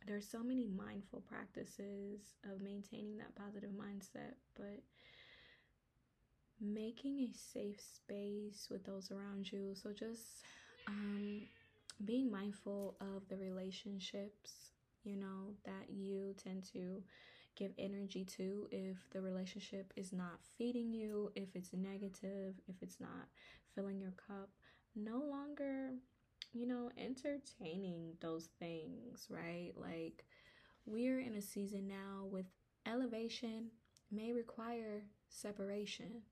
there's 0.06 0.28
so 0.28 0.42
many 0.42 0.66
mindful 0.66 1.20
practices 1.20 2.34
of 2.50 2.60
maintaining 2.60 3.18
that 3.18 3.34
positive 3.34 3.70
mindset 3.70 4.34
but 4.56 4.80
making 6.60 7.20
a 7.20 7.32
safe 7.32 7.80
space 7.80 8.68
with 8.70 8.84
those 8.84 9.10
around 9.10 9.50
you. 9.50 9.74
So 9.74 9.92
just 9.92 10.42
um 10.86 11.42
being 12.04 12.30
mindful 12.30 12.96
of 13.00 13.28
the 13.28 13.36
relationships 13.36 14.72
you 15.04 15.16
know, 15.16 15.54
that 15.64 15.88
you 15.88 16.34
tend 16.42 16.64
to 16.72 17.02
give 17.58 17.72
energy 17.76 18.24
to 18.24 18.68
if 18.70 18.96
the 19.10 19.20
relationship 19.20 19.92
is 19.96 20.12
not 20.12 20.38
feeding 20.56 20.92
you, 20.92 21.32
if 21.34 21.48
it's 21.56 21.72
negative, 21.72 22.54
if 22.68 22.76
it's 22.80 23.00
not 23.00 23.26
filling 23.74 24.00
your 24.00 24.12
cup. 24.12 24.48
No 24.94 25.18
longer, 25.28 25.90
you 26.52 26.66
know, 26.66 26.90
entertaining 26.96 28.12
those 28.20 28.48
things, 28.60 29.26
right? 29.28 29.72
Like, 29.76 30.24
we're 30.86 31.18
in 31.18 31.34
a 31.34 31.42
season 31.42 31.88
now 31.88 32.26
with 32.30 32.46
elevation 32.86 33.70
may 34.12 34.32
require 34.32 35.02
separation. 35.28 36.22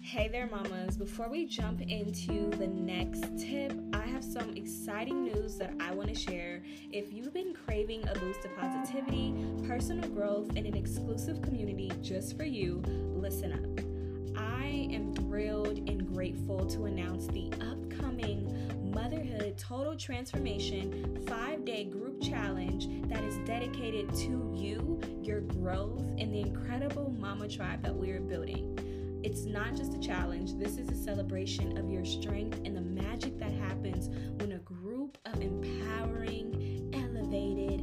Hey 0.00 0.28
there, 0.28 0.46
mamas. 0.46 0.96
Before 0.96 1.28
we 1.28 1.46
jump 1.46 1.80
into 1.80 2.50
the 2.50 2.68
next 2.68 3.24
tip, 3.38 3.72
have 4.22 4.32
some 4.32 4.56
exciting 4.56 5.24
news 5.24 5.56
that 5.56 5.72
I 5.80 5.92
want 5.92 6.08
to 6.08 6.14
share. 6.14 6.62
If 6.92 7.12
you've 7.12 7.32
been 7.32 7.54
craving 7.54 8.06
a 8.08 8.18
boost 8.18 8.44
of 8.44 8.56
positivity, 8.56 9.34
personal 9.66 10.08
growth, 10.10 10.50
and 10.56 10.66
an 10.66 10.76
exclusive 10.76 11.42
community 11.42 11.90
just 12.02 12.36
for 12.36 12.44
you, 12.44 12.82
listen 13.14 13.52
up. 13.52 14.38
I 14.38 14.88
am 14.92 15.14
thrilled 15.14 15.78
and 15.88 16.06
grateful 16.14 16.66
to 16.66 16.84
announce 16.84 17.26
the 17.26 17.50
upcoming 17.60 18.92
Motherhood 18.94 19.58
Total 19.58 19.96
Transformation 19.96 21.24
five 21.26 21.64
day 21.64 21.84
group 21.84 22.22
challenge 22.22 22.88
that 23.08 23.24
is 23.24 23.36
dedicated 23.46 24.14
to 24.16 24.52
you, 24.54 25.00
your 25.22 25.40
growth, 25.40 26.04
and 26.18 26.32
the 26.32 26.40
incredible 26.40 27.14
mama 27.18 27.48
tribe 27.48 27.82
that 27.82 27.94
we 27.94 28.10
are 28.10 28.20
building. 28.20 28.78
It's 29.24 29.44
not 29.44 29.76
just 29.76 29.94
a 29.94 30.00
challenge, 30.00 30.54
this 30.58 30.78
is 30.78 30.88
a 30.88 30.96
celebration 30.96 31.78
of 31.78 31.88
your 31.88 32.04
strength 32.04 32.60
and 32.64 32.76
the 32.76 32.80
magic 32.80 33.38
happens 33.82 34.08
when 34.40 34.52
a 34.52 34.58
group 34.58 35.18
of 35.26 35.40
empowering, 35.40 36.90
elevated, 36.94 37.80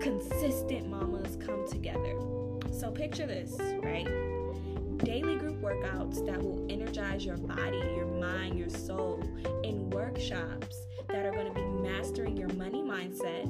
consistent 0.00 0.88
mamas 0.88 1.36
come 1.44 1.66
together. 1.68 2.18
So 2.72 2.90
picture 2.90 3.26
this, 3.26 3.54
right? 3.82 4.08
Daily 4.98 5.36
group 5.36 5.60
workouts 5.60 6.24
that 6.26 6.40
will 6.40 6.66
energize 6.70 7.24
your 7.24 7.36
body, 7.36 7.78
your 7.96 8.06
mind, 8.06 8.58
your 8.58 8.70
soul, 8.70 9.22
and 9.64 9.92
workshops 9.92 10.86
that 11.08 11.26
are 11.26 11.32
going 11.32 11.46
to 11.46 11.52
be 11.52 11.64
mastering 11.64 12.36
your 12.36 12.52
money 12.54 12.82
mindset, 12.82 13.44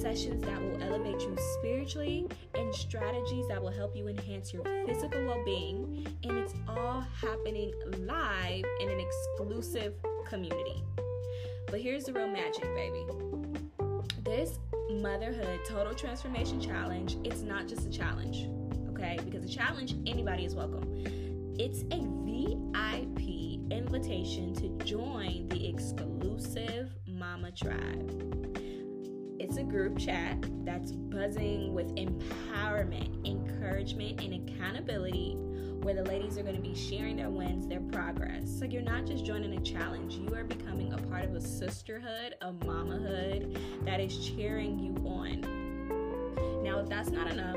sessions 0.00 0.42
that 0.44 0.62
will 0.62 0.80
elevate 0.82 1.20
you 1.20 1.36
spiritually, 1.58 2.28
and 2.54 2.72
strategies 2.74 3.48
that 3.48 3.60
will 3.60 3.72
help 3.72 3.96
you 3.96 4.06
enhance 4.08 4.52
your 4.52 4.64
physical 4.86 5.24
well 5.26 5.42
being. 5.44 6.06
And 6.22 6.38
it's 6.38 6.54
all 6.68 7.00
happening 7.00 7.72
live 8.06 8.64
in 8.80 8.90
an 8.90 9.00
exclusive 9.00 9.94
community. 10.28 10.82
But 11.66 11.80
here's 11.80 12.04
the 12.04 12.12
real 12.12 12.28
magic, 12.28 12.64
baby. 12.74 13.04
This 14.24 14.58
Motherhood 14.90 15.60
Total 15.68 15.94
Transformation 15.94 16.60
Challenge, 16.60 17.16
it's 17.24 17.42
not 17.42 17.68
just 17.68 17.86
a 17.86 17.90
challenge, 17.90 18.48
okay? 18.90 19.18
Because 19.24 19.44
a 19.44 19.48
challenge, 19.48 19.94
anybody 20.06 20.44
is 20.44 20.54
welcome. 20.54 20.84
It's 21.58 21.82
a 21.92 22.00
VIP 22.24 23.60
invitation 23.70 24.54
to 24.54 24.84
join 24.84 25.48
the 25.48 25.68
exclusive 25.68 26.94
Mama 27.06 27.52
Tribe. 27.52 28.56
It's 29.38 29.56
a 29.56 29.62
group 29.62 29.98
chat 29.98 30.36
that's 30.64 30.92
buzzing 30.92 31.72
with 31.72 31.94
empowerment, 31.96 33.26
encouragement, 33.26 34.20
and 34.20 34.48
accountability 34.48 35.36
where 35.82 35.94
the 35.94 36.04
ladies 36.04 36.36
are 36.38 36.42
going 36.42 36.56
to 36.56 36.60
be 36.60 36.74
sharing 36.74 37.16
their 37.16 37.30
wins, 37.30 37.66
their 37.66 37.80
progress. 37.80 38.44
So 38.58 38.64
you're 38.64 38.82
not 38.82 39.06
just 39.06 39.24
joining 39.24 39.54
a 39.54 39.60
challenge, 39.60 40.14
you 40.14 40.34
are 40.34 40.44
becoming 40.44 40.92
a 40.92 40.98
part 40.98 41.24
of 41.24 41.34
a 41.34 41.40
sisterhood, 41.40 42.34
a 42.42 42.52
mamahood 42.52 43.84
that 43.84 44.00
is 44.00 44.16
cheering 44.28 44.78
you 44.78 44.94
on. 45.08 45.40
Now, 46.62 46.80
if 46.80 46.88
that's 46.88 47.10
not 47.10 47.30
enough, 47.30 47.56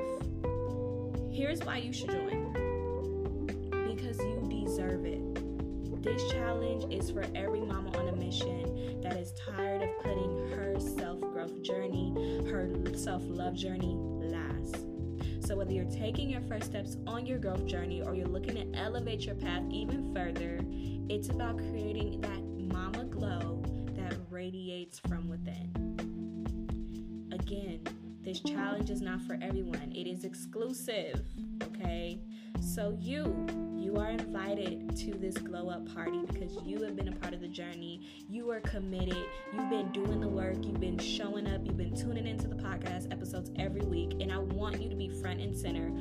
here's 1.31 1.59
why 1.61 1.77
you 1.77 1.91
should 1.91 2.11
join 2.11 2.53
because 3.95 4.17
you 4.19 4.65
deserve 4.65 5.05
it. 5.05 5.21
This 6.03 6.29
challenge 6.31 6.93
is 6.93 7.11
for 7.11 7.25
every 7.33 7.61
mama 7.61 7.97
on 7.97 8.09
a 8.09 8.15
mission 8.17 8.99
that 9.01 9.15
is 9.15 9.31
tired 9.33 9.83
of 9.83 9.89
putting 10.01 10.49
her 10.49 10.77
self 10.77 11.21
growth 11.21 11.61
journey, 11.61 12.13
her 12.51 12.69
self 12.93 13.23
love 13.25 13.53
journey. 13.53 13.97
So, 15.45 15.57
whether 15.57 15.73
you're 15.73 15.83
taking 15.85 16.29
your 16.29 16.39
first 16.41 16.65
steps 16.65 16.95
on 17.05 17.25
your 17.25 17.37
growth 17.37 17.65
journey 17.65 18.01
or 18.01 18.15
you're 18.15 18.27
looking 18.27 18.55
to 18.55 18.79
elevate 18.79 19.25
your 19.25 19.35
path 19.35 19.63
even 19.69 20.13
further, 20.13 20.61
it's 21.09 21.27
about 21.27 21.57
creating 21.57 22.21
that 22.21 22.41
mama 22.73 23.03
glow 23.03 23.61
that 23.97 24.15
radiates 24.29 24.99
from 24.99 25.27
within. 25.27 25.69
Again, 27.33 27.81
this 28.21 28.39
challenge 28.39 28.89
is 28.89 29.01
not 29.01 29.21
for 29.23 29.37
everyone, 29.41 29.91
it 29.93 30.07
is 30.07 30.23
exclusive, 30.23 31.21
okay? 31.61 32.21
So, 32.61 32.97
you, 33.01 33.45
you 33.93 33.99
are 33.99 34.09
invited 34.09 34.95
to 34.95 35.13
this 35.13 35.37
glow 35.37 35.69
up 35.69 35.93
party 35.93 36.21
because 36.25 36.57
you 36.65 36.81
have 36.81 36.95
been 36.95 37.09
a 37.09 37.15
part 37.17 37.31
of 37.33 37.41
the 37.41 37.47
journey. 37.47 38.01
You 38.27 38.49
are 38.49 38.59
committed. 38.61 39.27
You've 39.53 39.69
been 39.69 39.91
doing 39.91 40.19
the 40.19 40.27
work. 40.27 40.65
You've 40.65 40.79
been 40.79 40.97
showing 40.97 41.47
up. 41.47 41.61
You've 41.63 41.77
been 41.77 41.95
tuning 41.95 42.25
into 42.25 42.47
the 42.47 42.55
podcast 42.55 43.11
episodes 43.11 43.51
every 43.59 43.81
week. 43.81 44.13
And 44.19 44.33
I 44.33 44.39
want 44.39 44.81
you 44.81 44.89
to 44.89 44.95
be 44.95 45.09
front 45.09 45.41
and 45.41 45.55
center 45.55 45.91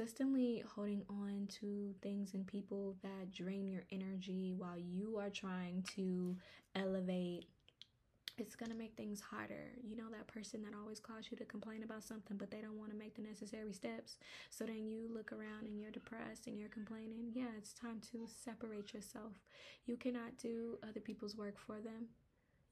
Consistently 0.00 0.64
holding 0.75 1.02
on 1.11 1.47
to 1.50 1.95
things 2.00 2.33
and 2.33 2.47
people 2.47 2.97
that 3.02 3.30
drain 3.30 3.69
your 3.69 3.83
energy 3.92 4.54
while 4.57 4.78
you 4.78 5.19
are 5.19 5.28
trying 5.28 5.85
to 5.95 6.35
elevate 6.75 7.45
it's 8.38 8.57
going 8.57 8.71
to 8.71 8.76
make 8.76 8.97
things 8.97 9.21
harder. 9.21 9.69
You 9.87 9.97
know, 9.97 10.09
that 10.12 10.26
person 10.26 10.62
that 10.62 10.73
always 10.75 10.99
calls 10.99 11.26
you 11.30 11.37
to 11.37 11.45
complain 11.45 11.83
about 11.83 12.02
something, 12.02 12.38
but 12.38 12.50
they 12.50 12.62
don't 12.62 12.78
want 12.78 12.90
to 12.90 12.97
make 12.97 13.14
the 13.14 13.21
necessary 13.21 13.75
steps. 13.75 14.16
So 14.49 14.64
then 14.64 14.87
you 14.87 15.11
look 15.12 15.30
around 15.30 15.66
and 15.66 15.78
you're 15.78 15.90
depressed 15.90 16.47
and 16.47 16.59
you're 16.59 16.71
complaining. 16.71 17.33
Yeah, 17.35 17.52
it's 17.59 17.75
time 17.75 18.00
to 18.12 18.21
separate 18.26 18.95
yourself. 18.95 19.33
You 19.85 19.99
cannot 19.99 20.38
do 20.38 20.78
other 20.88 21.00
people's 21.00 21.37
work 21.37 21.59
for 21.59 21.83
them. 21.83 22.07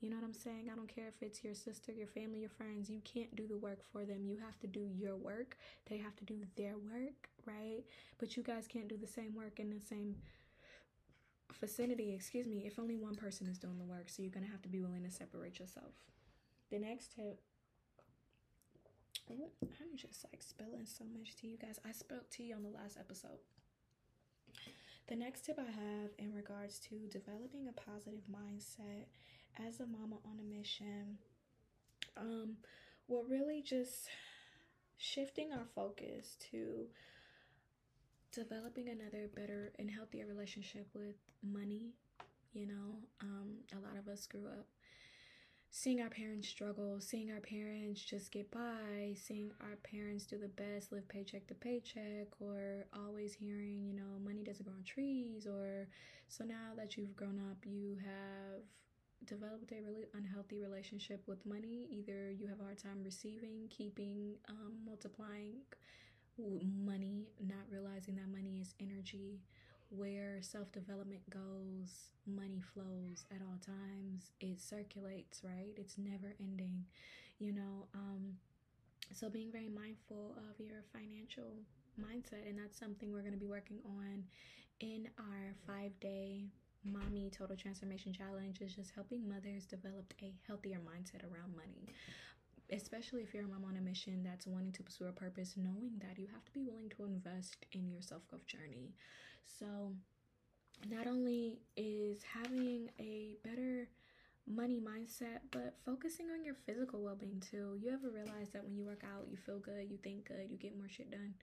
You 0.01 0.11
know 0.11 0.17
what 0.17 0.25
I'm 0.25 0.35
saying? 0.35 0.69
I 0.73 0.77
don't 0.77 0.93
care 0.95 1.09
if 1.09 1.23
it's 1.23 1.43
your 1.43 1.55
sister, 1.55 1.93
your 1.93 2.07
family, 2.07 2.41
your 2.41 2.51
friends. 2.51 2.89
You 2.89 3.01
can't 3.05 3.35
do 3.35 3.49
the 3.49 3.57
work 3.57 3.81
for 3.93 4.05
them. 4.05 4.25
You 4.25 4.37
have 4.45 4.59
to 4.61 4.67
do 4.69 4.89
your 4.97 5.17
work. 5.17 5.57
They 5.91 5.97
have 5.97 6.15
to 6.17 6.25
do 6.25 6.37
their 6.57 6.75
work, 6.75 7.29
right? 7.47 7.83
But 8.19 8.37
you 8.37 8.45
guys 8.45 8.69
can't 8.69 8.89
do 8.89 8.97
the 8.97 9.09
same 9.09 9.35
work 9.35 9.59
in 9.59 9.71
the 9.71 9.81
same 9.81 10.15
vicinity, 11.61 12.15
excuse 12.15 12.47
me, 12.47 12.65
if 12.67 12.79
only 12.79 12.97
one 12.97 13.17
person 13.17 13.49
is 13.49 13.59
doing 13.59 13.79
the 13.79 13.85
work. 13.85 14.09
So 14.09 14.23
you're 14.23 14.31
going 14.31 14.47
to 14.47 14.53
have 14.53 14.63
to 14.63 14.69
be 14.69 14.81
willing 14.81 15.03
to 15.03 15.11
separate 15.11 15.59
yourself. 15.59 15.93
The 16.71 16.79
next 16.79 17.15
tip 17.17 17.41
I'm 19.31 19.97
just 19.97 20.25
like 20.33 20.43
spilling 20.43 20.87
so 20.87 21.05
much 21.17 21.37
tea, 21.37 21.49
you 21.49 21.59
guys. 21.59 21.79
I 21.87 21.93
spilled 21.93 22.31
tea 22.31 22.53
on 22.53 22.63
the 22.63 22.71
last 22.71 22.97
episode. 22.99 23.39
The 25.09 25.17
next 25.17 25.45
tip 25.45 25.59
I 25.59 25.71
have 25.71 26.11
in 26.19 26.35
regards 26.35 26.79
to 26.89 26.97
developing 27.11 27.69
a 27.69 27.73
positive 27.73 28.23
mindset 28.31 29.07
as 29.67 29.81
a 29.81 29.87
mama 29.87 30.17
on 30.25 30.39
a 30.39 30.57
mission, 30.59 31.19
um, 32.17 32.57
we're 33.07 33.25
really 33.25 33.63
just 33.63 34.09
shifting 34.97 35.53
our 35.53 35.67
focus 35.75 36.37
to 36.51 36.87
developing 38.33 38.89
another 38.89 39.29
better 39.35 39.73
and 39.79 39.91
healthier 39.91 40.27
relationship 40.27 40.87
with 40.95 41.17
money. 41.43 41.95
You 42.53 42.67
know, 42.67 42.97
um, 43.23 43.59
a 43.73 43.79
lot 43.87 43.97
of 43.99 44.09
us 44.09 44.27
grew 44.27 44.47
up 44.47 44.67
seeing 45.71 46.01
our 46.01 46.09
parents 46.09 46.49
struggle, 46.49 47.01
seeing 47.01 47.31
our 47.31 47.41
parents 47.41 48.03
just 48.03 48.33
get 48.33 48.51
by, 48.51 49.15
seeing 49.15 49.51
our 49.61 49.77
parents 49.77 50.25
do 50.25 50.39
the 50.39 50.49
best, 50.49 50.93
live 50.93 51.07
paycheck 51.09 51.47
to 51.47 51.55
paycheck, 51.55 52.29
or 52.41 52.87
always 52.97 53.35
hearing, 53.35 53.85
you 53.85 53.95
know, 53.95 54.19
money 54.25 54.43
doesn't 54.43 54.65
grow 54.65 54.75
on 54.75 54.83
trees, 54.83 55.47
or 55.47 55.87
so 56.29 56.45
now 56.45 56.73
that 56.77 56.97
you've 56.97 57.15
grown 57.17 57.39
up, 57.51 57.59
you 57.65 57.97
have 58.03 58.63
developed 59.27 59.73
a 59.73 59.83
really 59.83 60.07
unhealthy 60.15 60.59
relationship 60.59 61.23
with 61.27 61.45
money. 61.45 61.89
Either 61.91 62.31
you 62.31 62.47
have 62.47 62.61
a 62.61 62.65
hard 62.65 62.79
time 62.79 63.03
receiving, 63.05 63.69
keeping, 63.71 64.35
um, 64.49 64.75
multiplying 64.87 65.57
money, 66.85 67.27
not 67.41 67.65
realizing 67.71 68.17
that 68.17 68.29
money 68.29 68.59
is 68.61 68.75
energy. 68.81 69.41
Where 69.91 70.39
self 70.43 70.71
development 70.73 71.23
goes, 71.31 72.11
money 72.27 72.61
flows 72.75 73.25
at 73.35 73.41
all 73.41 73.59
times. 73.65 74.33
It 74.41 74.61
circulates, 74.61 75.43
right? 75.43 75.73
It's 75.77 75.97
never 75.97 76.35
ending, 76.39 76.85
you 77.39 77.53
know. 77.53 77.87
Um, 77.95 78.35
so 79.15 79.31
being 79.31 79.51
very 79.51 79.69
mindful 79.69 80.37
of 80.37 80.61
your 80.61 80.85
financial 80.93 81.57
mindset, 81.99 82.47
and 82.47 82.59
that's 82.59 82.79
something 82.79 83.13
we're 83.13 83.23
going 83.23 83.33
to 83.33 83.39
be 83.39 83.47
working 83.47 83.79
on 83.87 84.25
in 84.81 85.09
our 85.19 85.55
five 85.67 85.99
day 86.01 86.45
Mommy 86.93 87.31
Total 87.31 87.57
Transformation 87.57 88.13
Challenge 88.13 88.61
is 88.61 88.75
just 88.75 88.91
helping 88.95 89.29
mothers 89.29 89.67
develop 89.67 90.13
a 90.23 90.33
healthier 90.47 90.79
mindset 90.79 91.23
around 91.25 91.55
money. 91.57 91.95
Especially 92.71 93.23
if 93.23 93.33
you're 93.33 93.45
a 93.45 93.49
mom 93.49 93.65
on 93.65 93.77
a 93.77 93.81
mission 93.81 94.23
that's 94.23 94.47
wanting 94.47 94.73
to 94.73 94.83
pursue 94.83 95.07
a 95.07 95.13
purpose, 95.13 95.55
knowing 95.57 95.93
that 96.01 96.19
you 96.19 96.27
have 96.33 96.45
to 96.45 96.53
be 96.53 96.63
willing 96.63 96.91
to 96.91 97.05
invest 97.05 97.65
in 97.73 97.89
your 97.89 98.03
self 98.03 98.27
growth 98.29 98.47
journey. 98.47 98.93
So, 99.47 99.93
not 100.91 101.07
only 101.07 101.61
is 101.77 102.23
having 102.23 102.91
a 103.01 103.37
better 103.43 103.89
money 104.47 104.81
mindset, 104.81 105.41
but 105.51 105.77
focusing 105.85 106.27
on 106.31 106.45
your 106.45 106.55
physical 106.67 107.03
well 107.03 107.17
being 107.17 107.41
too. 107.41 107.79
You 107.81 107.91
ever 107.93 108.11
realize 108.11 108.51
that 108.53 108.65
when 108.65 108.77
you 108.77 108.85
work 108.85 109.03
out, 109.05 109.29
you 109.31 109.37
feel 109.37 109.59
good, 109.59 109.91
you 109.91 109.99
think 109.99 110.29
good, 110.29 110.51
you 110.51 110.57
get 110.59 110.77
more 110.77 110.89
shit 110.89 111.11
done. 111.11 111.35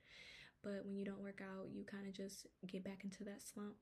But 0.63 0.86
when 0.86 0.95
you 0.95 1.05
don't 1.05 1.21
work 1.21 1.41
out, 1.41 1.67
you 1.71 1.84
kind 1.84 2.08
of 2.08 2.13
just 2.13 2.47
get 2.67 2.84
back 2.84 3.03
into 3.03 3.23
that 3.23 3.41
slump 3.41 3.75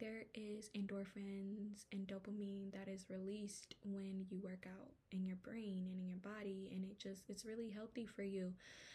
there 0.00 0.24
is 0.34 0.70
endorphins 0.76 1.84
and 1.92 2.06
dopamine 2.06 2.72
that 2.72 2.88
is 2.88 3.06
released 3.10 3.74
when 3.84 4.24
you 4.30 4.40
work 4.42 4.66
out 4.66 4.92
in 5.12 5.24
your 5.24 5.36
brain 5.36 5.86
and 5.90 6.00
in 6.00 6.08
your 6.08 6.18
body 6.18 6.70
and 6.74 6.84
it 6.84 6.98
just 6.98 7.22
it's 7.28 7.44
really 7.44 7.70
healthy 7.70 8.06
for 8.06 8.22
you 8.22 8.52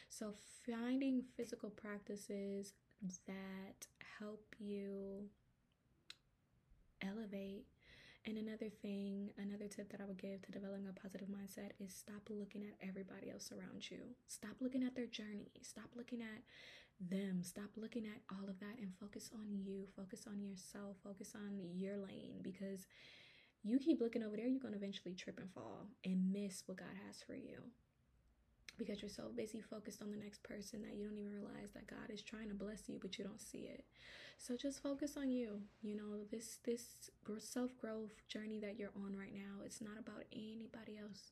so 0.09 0.33
finding 0.65 1.23
physical 1.37 1.69
practices 1.69 2.73
that 3.27 3.87
help 4.19 4.55
you 4.59 5.29
elevate 7.01 7.65
and 8.27 8.39
another 8.39 8.69
thing, 8.81 9.29
another 9.37 9.67
tip 9.67 9.91
that 9.91 10.01
I 10.01 10.05
would 10.05 10.17
give 10.17 10.41
to 10.41 10.51
developing 10.51 10.87
a 10.89 10.99
positive 10.99 11.27
mindset 11.27 11.77
is 11.79 11.93
stop 11.93 12.27
looking 12.29 12.63
at 12.63 12.87
everybody 12.87 13.29
else 13.29 13.51
around 13.51 13.89
you. 13.91 13.99
Stop 14.27 14.55
looking 14.61 14.81
at 14.81 14.95
their 14.95 15.05
journey. 15.05 15.51
Stop 15.61 15.91
looking 15.95 16.21
at 16.21 16.41
them. 16.99 17.43
Stop 17.43 17.69
looking 17.75 18.05
at 18.05 18.21
all 18.31 18.49
of 18.49 18.60
that 18.60 18.79
and 18.79 18.91
focus 18.99 19.29
on 19.34 19.60
you. 19.65 19.88
Focus 19.95 20.25
on 20.27 20.41
yourself. 20.41 20.97
Focus 21.03 21.34
on 21.36 21.60
your 21.75 21.97
lane 21.97 22.39
because 22.41 22.88
you 23.63 23.79
keep 23.79 23.99
looking 23.99 24.23
over 24.23 24.38
there, 24.38 24.47
you're 24.47 24.60
going 24.62 24.73
to 24.73 24.79
eventually 24.79 25.15
trip 25.15 25.39
and 25.39 25.51
fall 25.51 25.88
and 26.03 26.31
miss 26.31 26.63
what 26.67 26.77
God 26.77 26.95
has 27.08 27.23
for 27.25 27.34
you. 27.34 27.63
Because 28.77 29.01
you're 29.01 29.10
so 29.10 29.31
busy 29.36 29.62
focused 29.62 30.01
on 30.01 30.12
the 30.12 30.17
next 30.17 30.43
person 30.43 30.81
that 30.81 30.95
you 30.95 31.05
don't 31.08 31.17
even 31.17 31.31
realize 31.31 31.71
that 31.73 31.88
God 31.88 32.12
is 32.13 32.21
trying 32.21 32.49
to 32.49 32.53
bless 32.53 32.89
you, 32.89 32.99
but 33.01 33.17
you 33.17 33.23
don't 33.23 33.41
see 33.41 33.69
it. 33.69 33.86
So 34.38 34.55
just 34.58 34.84
focus 34.84 35.15
on 35.17 35.31
you. 35.31 35.62
You 35.81 35.95
know, 35.95 36.25
this 36.29 36.60
this 36.65 37.10
self-growth 37.39 38.27
journey 38.27 38.60
that 38.60 38.77
you're 38.77 38.91
on 38.95 39.15
right 39.15 39.34
now, 39.34 39.63
it's 39.63 39.81
not 39.81 39.97
about 39.97 40.25
anybody 40.34 40.99
else. 41.01 41.31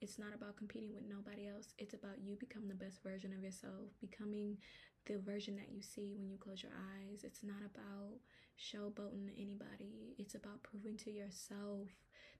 It's 0.00 0.18
not 0.18 0.34
about 0.34 0.56
competing 0.56 0.92
with 0.92 1.04
nobody 1.08 1.48
else. 1.48 1.72
It's 1.78 1.94
about 1.94 2.20
you 2.22 2.36
becoming 2.36 2.68
the 2.68 2.74
best 2.74 3.02
version 3.02 3.32
of 3.32 3.42
yourself, 3.42 3.88
becoming 4.00 4.58
the 5.06 5.18
version 5.18 5.56
that 5.56 5.70
you 5.72 5.82
see 5.82 6.14
when 6.16 6.30
you 6.30 6.38
close 6.38 6.62
your 6.62 6.72
eyes. 6.72 7.24
It's 7.24 7.42
not 7.42 7.60
about 7.64 8.18
showboating 8.58 9.30
anybody. 9.38 10.14
It's 10.18 10.34
about 10.34 10.62
proving 10.62 10.96
to 10.98 11.10
yourself 11.10 11.88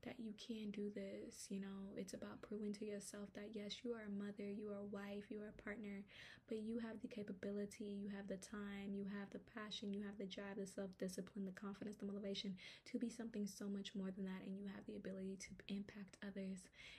that 0.04 0.16
you 0.18 0.32
can 0.36 0.70
do 0.70 0.90
this. 0.94 1.46
You 1.48 1.60
know, 1.60 1.92
it's 1.96 2.14
about 2.14 2.42
proving 2.42 2.72
to 2.74 2.84
yourself 2.84 3.28
that 3.34 3.50
yes, 3.54 3.76
you 3.84 3.92
are 3.92 4.04
a 4.06 4.10
mother, 4.24 4.48
you 4.50 4.68
are 4.68 4.80
a 4.80 4.92
wife, 4.92 5.30
you 5.30 5.40
are 5.40 5.52
a 5.56 5.62
partner, 5.62 6.04
but 6.48 6.58
you 6.58 6.78
have 6.78 7.00
the 7.00 7.08
capability, 7.08 7.84
you 7.84 8.08
have 8.14 8.28
the 8.28 8.36
time, 8.36 8.94
you 8.94 9.04
have 9.18 9.30
the 9.30 9.40
passion, 9.54 9.92
you 9.92 10.02
have 10.02 10.18
the 10.18 10.26
drive, 10.26 10.56
the 10.58 10.66
self 10.66 10.90
discipline, 10.98 11.44
the 11.46 11.52
confidence, 11.52 11.96
the 11.98 12.06
motivation 12.06 12.54
to 12.90 12.98
be 12.98 13.08
something 13.08 13.46
so 13.46 13.66
much 13.66 13.94
more 13.94 14.10
than 14.10 14.24
that. 14.24 14.44
And 14.46 14.56
you 14.58 14.66
have 14.74 14.84
the 14.86 14.96
ability 14.96 15.38
to 15.40 15.74
impact 15.74 16.16
others 16.26 16.58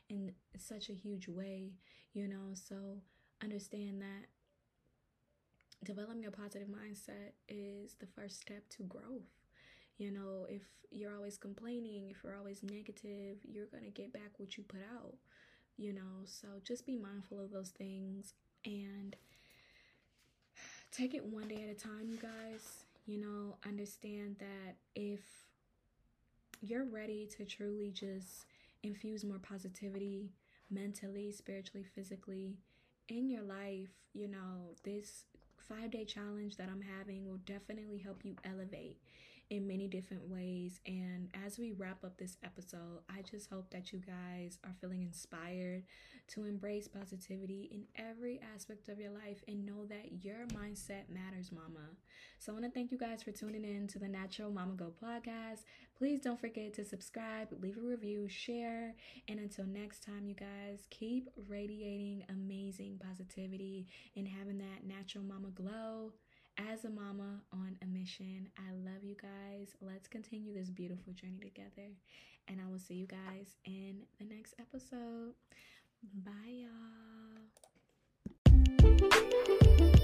in 0.10 0.32
such 0.58 0.90
a 0.90 0.94
huge 0.94 1.28
way, 1.28 1.74
you 2.14 2.28
know. 2.28 2.54
So 2.54 3.02
understand 3.44 4.02
that 4.02 4.26
developing 5.84 6.26
a 6.26 6.32
positive 6.32 6.68
mindset 6.68 7.34
is 7.48 7.96
the 8.00 8.08
first 8.08 8.42
step 8.42 8.68
to 8.70 8.84
growth. 8.84 9.30
You 9.98 10.12
know, 10.12 10.46
if 10.50 10.62
you're 10.92 11.16
always 11.16 11.38
complaining, 11.38 12.10
if 12.10 12.24
you're 12.24 12.36
always 12.36 12.64
negative, 12.64 13.38
you're 13.44 13.68
going 13.68 13.84
to 13.84 13.90
get 13.90 14.14
back 14.14 14.32
what 14.38 14.58
you 14.58 14.64
put 14.64 14.82
out, 14.94 15.16
you 15.78 15.94
know. 15.94 16.24
So 16.26 16.48
just 16.64 16.86
be 16.86 16.98
mindful 16.98 17.40
of 17.40 17.52
those 17.52 17.70
things 17.70 18.34
and 18.66 19.16
take 20.92 21.14
it 21.14 21.24
one 21.26 21.48
day 21.48 21.64
at 21.64 21.70
a 21.70 21.80
time, 21.80 22.10
you 22.10 22.18
guys. 22.18 22.84
You 23.06 23.20
know, 23.20 23.58
understand 23.68 24.38
that 24.40 24.76
if 24.96 25.20
you're 26.62 26.86
ready 26.86 27.30
to 27.38 27.46
truly 27.46 27.92
just 27.92 28.46
infuse 28.82 29.24
more 29.24 29.38
positivity 29.38 30.32
mentally, 30.72 31.32
spiritually, 31.32 31.86
physically 31.94 32.58
in 33.08 33.30
your 33.30 33.44
life, 33.44 33.90
you 34.14 34.28
know, 34.28 34.74
this 34.84 35.26
five 35.68 35.92
day 35.92 36.06
challenge 36.06 36.58
that 36.58 36.70
I'm 36.70 36.82
having 36.82 37.28
will 37.28 37.40
definitely 37.46 37.98
help 37.98 38.24
you 38.24 38.36
elevate 38.44 38.98
in 39.50 39.68
many 39.68 39.88
different 39.88 40.28
ways. 40.28 40.80
And 40.86 41.30
as 41.46 41.60
we 41.60 41.72
wrap 41.74 42.04
up 42.04 42.18
this 42.18 42.38
episode, 42.44 43.00
I 43.10 43.22
just 43.22 43.50
hope 43.50 43.70
that 43.72 43.94
you 43.94 44.00
guys 44.00 44.58
are 44.64 44.76
feeling 44.82 45.04
inspired 45.04 45.84
to 46.28 46.46
embrace 46.46 46.88
positivity 46.88 47.70
in 47.72 47.84
every 48.04 48.40
aspect 48.56 48.90
of 48.90 49.00
your 49.00 49.12
life 49.12 49.44
and 49.48 49.66
know 49.66 49.86
that 49.86 50.24
your 50.24 50.48
mindset 50.48 51.10
matters, 51.10 51.52
mama. 51.52 51.90
So 52.40 52.52
I 52.52 52.54
want 52.54 52.66
to 52.66 52.72
thank 52.72 52.92
you 52.92 52.98
guys 52.98 53.22
for 53.22 53.32
tuning 53.32 53.64
in 53.64 53.88
to 53.90 54.00
the 54.00 54.08
Natural 54.08 54.50
Mama 54.50 54.74
Glow 54.74 54.92
podcast. 55.04 55.60
Please 55.98 56.20
don't 56.20 56.40
forget 56.40 56.74
to 56.74 56.84
subscribe, 56.84 57.50
leave 57.62 57.78
a 57.78 57.82
review, 57.82 58.28
share, 58.28 58.96
and 59.28 59.40
until 59.40 59.66
next 59.66 60.04
time, 60.04 60.26
you 60.26 60.34
guys, 60.34 60.88
keep 60.90 61.30
radiating 61.48 62.24
amazing 62.30 63.00
positivity 63.08 63.88
and 64.16 64.28
having 64.28 64.58
that 64.58 64.86
natural 64.86 65.24
mama 65.24 65.50
glow 65.54 66.12
as 66.58 66.86
a 66.86 66.90
mama 66.90 67.42
on 67.54 67.78
a 67.82 67.86
mission. 67.86 68.50
I 68.58 68.72
love 68.72 69.04
you 69.04 69.16
guys. 69.22 69.74
Let's 69.82 70.08
continue 70.08 70.54
this 70.54 70.70
beautiful 70.70 71.14
journey 71.14 71.40
together. 71.42 71.90
And 72.48 72.60
I 72.62 72.72
will 72.72 72.80
see 72.80 72.96
you 72.96 73.08
guys 73.08 73.56
in 73.66 74.04
the 74.20 74.26
next 74.26 74.56
episode. 74.60 75.34
Bye, 76.24 76.66
y'all. 79.74 79.95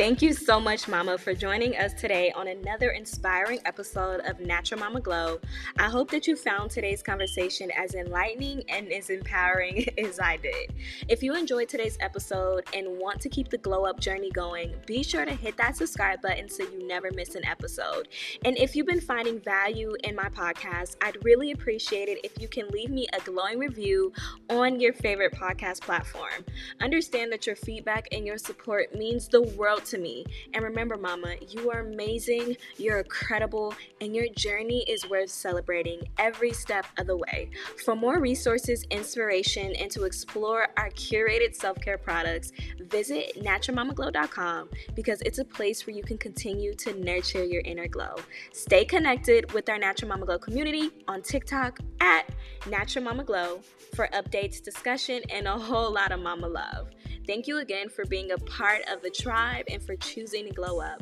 Thank 0.00 0.22
you 0.22 0.32
so 0.32 0.58
much, 0.58 0.88
Mama, 0.88 1.18
for 1.18 1.34
joining 1.34 1.76
us 1.76 1.92
today 1.92 2.32
on 2.34 2.48
another 2.48 2.92
inspiring 2.92 3.58
episode 3.66 4.20
of 4.20 4.40
Natural 4.40 4.80
Mama 4.80 5.02
Glow. 5.02 5.38
I 5.78 5.90
hope 5.90 6.10
that 6.12 6.26
you 6.26 6.36
found 6.36 6.70
today's 6.70 7.02
conversation 7.02 7.70
as 7.72 7.94
enlightening 7.94 8.64
and 8.70 8.90
as 8.90 9.10
empowering 9.10 9.86
as 9.98 10.18
I 10.18 10.38
did. 10.38 10.72
If 11.10 11.22
you 11.22 11.34
enjoyed 11.34 11.68
today's 11.68 11.98
episode 12.00 12.64
and 12.72 12.98
want 12.98 13.20
to 13.20 13.28
keep 13.28 13.50
the 13.50 13.58
glow 13.58 13.84
up 13.84 14.00
journey 14.00 14.30
going, 14.30 14.72
be 14.86 15.02
sure 15.02 15.26
to 15.26 15.34
hit 15.34 15.58
that 15.58 15.76
subscribe 15.76 16.22
button 16.22 16.48
so 16.48 16.62
you 16.62 16.88
never 16.88 17.10
miss 17.12 17.34
an 17.34 17.44
episode. 17.44 18.08
And 18.46 18.56
if 18.56 18.74
you've 18.74 18.86
been 18.86 19.02
finding 19.02 19.38
value 19.38 19.94
in 20.02 20.16
my 20.16 20.30
podcast, 20.30 20.96
I'd 21.02 21.22
really 21.26 21.50
appreciate 21.50 22.08
it 22.08 22.24
if 22.24 22.40
you 22.40 22.48
can 22.48 22.68
leave 22.68 22.88
me 22.88 23.06
a 23.12 23.20
glowing 23.20 23.58
review 23.58 24.14
on 24.48 24.80
your 24.80 24.94
favorite 24.94 25.34
podcast 25.34 25.82
platform. 25.82 26.46
Understand 26.80 27.30
that 27.32 27.46
your 27.46 27.56
feedback 27.56 28.08
and 28.12 28.24
your 28.24 28.38
support 28.38 28.94
means 28.94 29.28
the 29.28 29.42
world 29.42 29.89
to 29.90 29.98
me. 29.98 30.24
And 30.54 30.64
remember, 30.64 30.96
Mama, 30.96 31.34
you 31.48 31.70
are 31.70 31.80
amazing, 31.80 32.56
you're 32.76 32.98
incredible, 32.98 33.74
and 34.00 34.14
your 34.14 34.28
journey 34.28 34.84
is 34.88 35.08
worth 35.08 35.30
celebrating 35.30 36.00
every 36.18 36.52
step 36.52 36.86
of 36.98 37.06
the 37.06 37.16
way. 37.16 37.50
For 37.84 37.94
more 37.94 38.18
resources, 38.20 38.84
inspiration, 38.90 39.74
and 39.76 39.90
to 39.92 40.04
explore 40.04 40.68
our 40.76 40.90
curated 40.90 41.54
self 41.54 41.80
care 41.80 41.98
products, 41.98 42.52
visit 42.78 43.42
naturalmamaglow.com 43.42 44.68
because 44.94 45.20
it's 45.22 45.38
a 45.38 45.44
place 45.44 45.86
where 45.86 45.94
you 45.94 46.02
can 46.02 46.18
continue 46.18 46.74
to 46.74 46.98
nurture 47.00 47.44
your 47.44 47.62
inner 47.62 47.88
glow. 47.88 48.16
Stay 48.52 48.84
connected 48.84 49.52
with 49.52 49.68
our 49.68 49.78
Natural 49.78 50.08
Mama 50.08 50.26
Glow 50.26 50.38
community 50.38 50.90
on 51.08 51.22
TikTok 51.22 51.80
at 52.00 52.30
Natural 52.68 53.04
Mama 53.04 53.24
Glow 53.24 53.60
for 53.94 54.08
updates, 54.08 54.62
discussion, 54.62 55.22
and 55.30 55.46
a 55.46 55.58
whole 55.58 55.92
lot 55.92 56.12
of 56.12 56.20
mama 56.20 56.46
love. 56.46 56.90
Thank 57.30 57.46
you 57.46 57.58
again 57.58 57.88
for 57.88 58.04
being 58.06 58.32
a 58.32 58.38
part 58.38 58.82
of 58.88 59.02
the 59.02 59.08
tribe 59.08 59.66
and 59.70 59.80
for 59.80 59.94
choosing 59.94 60.46
to 60.46 60.50
glow 60.52 60.80
up. 60.80 61.00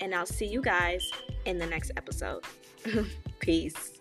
And 0.00 0.12
I'll 0.12 0.26
see 0.26 0.44
you 0.44 0.60
guys 0.60 1.08
in 1.44 1.56
the 1.56 1.66
next 1.66 1.92
episode. 1.96 2.42
Peace. 3.38 3.97